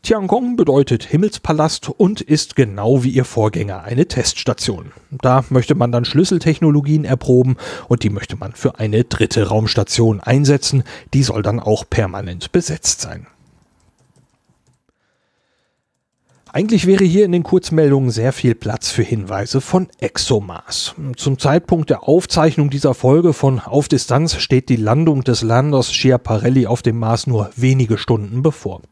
Tiangong 0.00 0.56
bedeutet 0.56 1.04
Himmelspalast 1.04 1.90
und 1.90 2.20
ist 2.22 2.56
genau 2.56 3.04
wie 3.04 3.10
ihr 3.10 3.26
Vorgänger 3.26 3.84
eine 3.84 4.08
Teststation. 4.08 4.92
Da 5.10 5.44
möchte 5.50 5.74
man 5.74 5.92
dann 5.92 6.04
Schlüsseltechnologien 6.04 7.04
erproben 7.04 7.56
und 7.88 8.02
die 8.02 8.10
möchte 8.10 8.36
man 8.36 8.52
für 8.54 8.78
eine 8.78 9.04
dritte 9.04 9.48
Raumstation 9.48 10.20
einsetzen. 10.20 10.82
Die 11.12 11.22
soll 11.22 11.42
dann 11.42 11.60
auch 11.60 11.84
permanent 11.88 12.52
besetzt 12.52 13.02
sein. 13.02 13.26
Eigentlich 16.54 16.86
wäre 16.86 17.04
hier 17.04 17.24
in 17.24 17.32
den 17.32 17.44
Kurzmeldungen 17.44 18.10
sehr 18.10 18.30
viel 18.30 18.54
Platz 18.54 18.90
für 18.90 19.02
Hinweise 19.02 19.62
von 19.62 19.88
ExoMars. 20.00 20.94
Zum 21.16 21.38
Zeitpunkt 21.38 21.88
der 21.88 22.06
Aufzeichnung 22.06 22.68
dieser 22.68 22.92
Folge 22.92 23.32
von 23.32 23.58
Auf 23.58 23.88
Distanz 23.88 24.36
steht 24.36 24.68
die 24.68 24.76
Landung 24.76 25.24
des 25.24 25.40
Landers 25.40 25.94
Schiaparelli 25.94 26.66
auf 26.66 26.82
dem 26.82 26.98
Mars 26.98 27.26
nur 27.26 27.48
wenige 27.56 27.96
Stunden 27.96 28.42
bevor. 28.42 28.82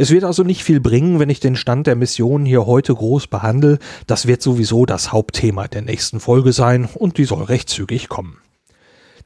Es 0.00 0.10
wird 0.10 0.22
also 0.22 0.44
nicht 0.44 0.62
viel 0.62 0.78
bringen, 0.78 1.18
wenn 1.18 1.28
ich 1.28 1.40
den 1.40 1.56
Stand 1.56 1.88
der 1.88 1.96
Mission 1.96 2.44
hier 2.44 2.66
heute 2.66 2.94
groß 2.94 3.26
behandle. 3.26 3.80
Das 4.06 4.28
wird 4.28 4.42
sowieso 4.42 4.86
das 4.86 5.10
Hauptthema 5.10 5.66
der 5.66 5.82
nächsten 5.82 6.20
Folge 6.20 6.52
sein 6.52 6.88
und 6.94 7.18
die 7.18 7.24
soll 7.24 7.42
recht 7.42 7.68
zügig 7.68 8.08
kommen. 8.08 8.38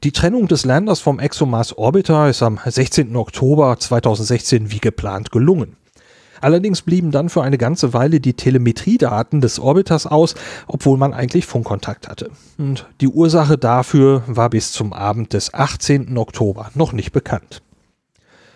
Die 0.03 0.11
Trennung 0.11 0.47
des 0.47 0.65
Landers 0.65 0.99
vom 0.99 1.19
ExoMars 1.19 1.77
Orbiter 1.77 2.27
ist 2.27 2.41
am 2.41 2.59
16. 2.65 3.15
Oktober 3.15 3.77
2016 3.77 4.71
wie 4.71 4.79
geplant 4.79 5.29
gelungen. 5.29 5.77
Allerdings 6.41 6.81
blieben 6.81 7.11
dann 7.11 7.29
für 7.29 7.43
eine 7.43 7.59
ganze 7.59 7.93
Weile 7.93 8.19
die 8.19 8.33
Telemetriedaten 8.33 9.41
des 9.41 9.59
Orbiters 9.59 10.07
aus, 10.07 10.33
obwohl 10.65 10.97
man 10.97 11.13
eigentlich 11.13 11.45
Funkkontakt 11.45 12.09
hatte. 12.09 12.31
Und 12.57 12.87
die 12.99 13.09
Ursache 13.09 13.59
dafür 13.59 14.23
war 14.25 14.49
bis 14.49 14.71
zum 14.71 14.91
Abend 14.91 15.33
des 15.33 15.53
18. 15.53 16.17
Oktober 16.17 16.71
noch 16.73 16.93
nicht 16.93 17.11
bekannt. 17.11 17.61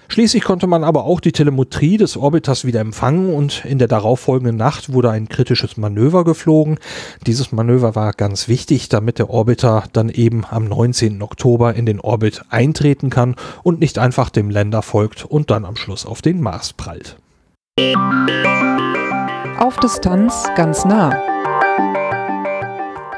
Schließlich 0.09 0.43
konnte 0.43 0.67
man 0.67 0.83
aber 0.83 1.03
auch 1.05 1.19
die 1.19 1.31
Telemetrie 1.31 1.97
des 1.97 2.17
Orbiters 2.17 2.65
wieder 2.65 2.79
empfangen 2.79 3.33
und 3.33 3.65
in 3.65 3.77
der 3.77 3.87
darauffolgenden 3.87 4.55
Nacht 4.55 4.91
wurde 4.93 5.11
ein 5.11 5.29
kritisches 5.29 5.77
Manöver 5.77 6.23
geflogen. 6.23 6.79
Dieses 7.25 7.51
Manöver 7.51 7.95
war 7.95 8.13
ganz 8.13 8.47
wichtig, 8.47 8.89
damit 8.89 9.19
der 9.19 9.29
Orbiter 9.29 9.83
dann 9.93 10.09
eben 10.09 10.45
am 10.49 10.65
19. 10.65 11.21
Oktober 11.21 11.75
in 11.75 11.85
den 11.85 11.99
Orbit 11.99 12.41
eintreten 12.49 13.09
kann 13.09 13.35
und 13.63 13.79
nicht 13.79 13.99
einfach 13.99 14.29
dem 14.29 14.49
Länder 14.49 14.81
folgt 14.81 15.25
und 15.25 15.51
dann 15.51 15.65
am 15.65 15.75
Schluss 15.75 16.05
auf 16.05 16.21
den 16.21 16.41
Mars 16.41 16.73
prallt. 16.73 17.17
Auf 19.59 19.77
Distanz 19.77 20.45
ganz 20.55 20.85
nah. 20.85 21.36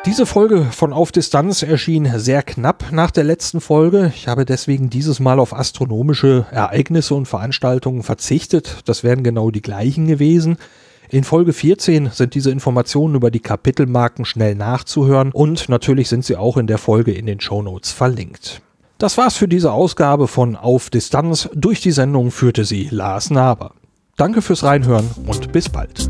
Diese 0.05 0.25
Folge 0.25 0.63
von 0.71 0.93
Auf 0.93 1.11
Distanz 1.11 1.61
erschien 1.61 2.09
sehr 2.17 2.41
knapp 2.41 2.85
nach 2.91 3.11
der 3.11 3.25
letzten 3.25 3.59
Folge. 3.59 4.13
Ich 4.15 4.29
habe 4.29 4.45
deswegen 4.45 4.89
dieses 4.89 5.19
Mal 5.19 5.39
auf 5.39 5.53
astronomische 5.53 6.45
Ereignisse 6.51 7.15
und 7.15 7.27
Veranstaltungen 7.27 8.03
verzichtet. 8.03 8.77
Das 8.85 9.03
wären 9.03 9.23
genau 9.23 9.51
die 9.51 9.61
gleichen 9.61 10.07
gewesen. 10.07 10.57
In 11.09 11.25
Folge 11.25 11.51
14 11.51 12.11
sind 12.11 12.33
diese 12.33 12.49
Informationen 12.49 13.15
über 13.15 13.29
die 13.29 13.41
Kapitelmarken 13.41 14.23
schnell 14.23 14.55
nachzuhören 14.55 15.31
und 15.33 15.67
natürlich 15.67 16.07
sind 16.07 16.23
sie 16.23 16.37
auch 16.37 16.55
in 16.55 16.67
der 16.67 16.77
Folge 16.77 17.11
in 17.11 17.25
den 17.25 17.41
Show 17.41 17.61
Notes 17.61 17.91
verlinkt. 17.91 18.61
Das 18.99 19.17
war's 19.17 19.35
für 19.35 19.47
diese 19.49 19.73
Ausgabe 19.73 20.27
von 20.27 20.55
Auf 20.55 20.89
Distanz. 20.89 21.49
Durch 21.53 21.81
die 21.81 21.91
Sendung 21.91 22.31
führte 22.31 22.63
sie 22.63 22.87
Lars 22.89 23.31
Naber. 23.31 23.73
Danke 24.15 24.41
fürs 24.41 24.63
Reinhören 24.63 25.09
und 25.25 25.51
bis 25.51 25.67
bald. 25.67 26.09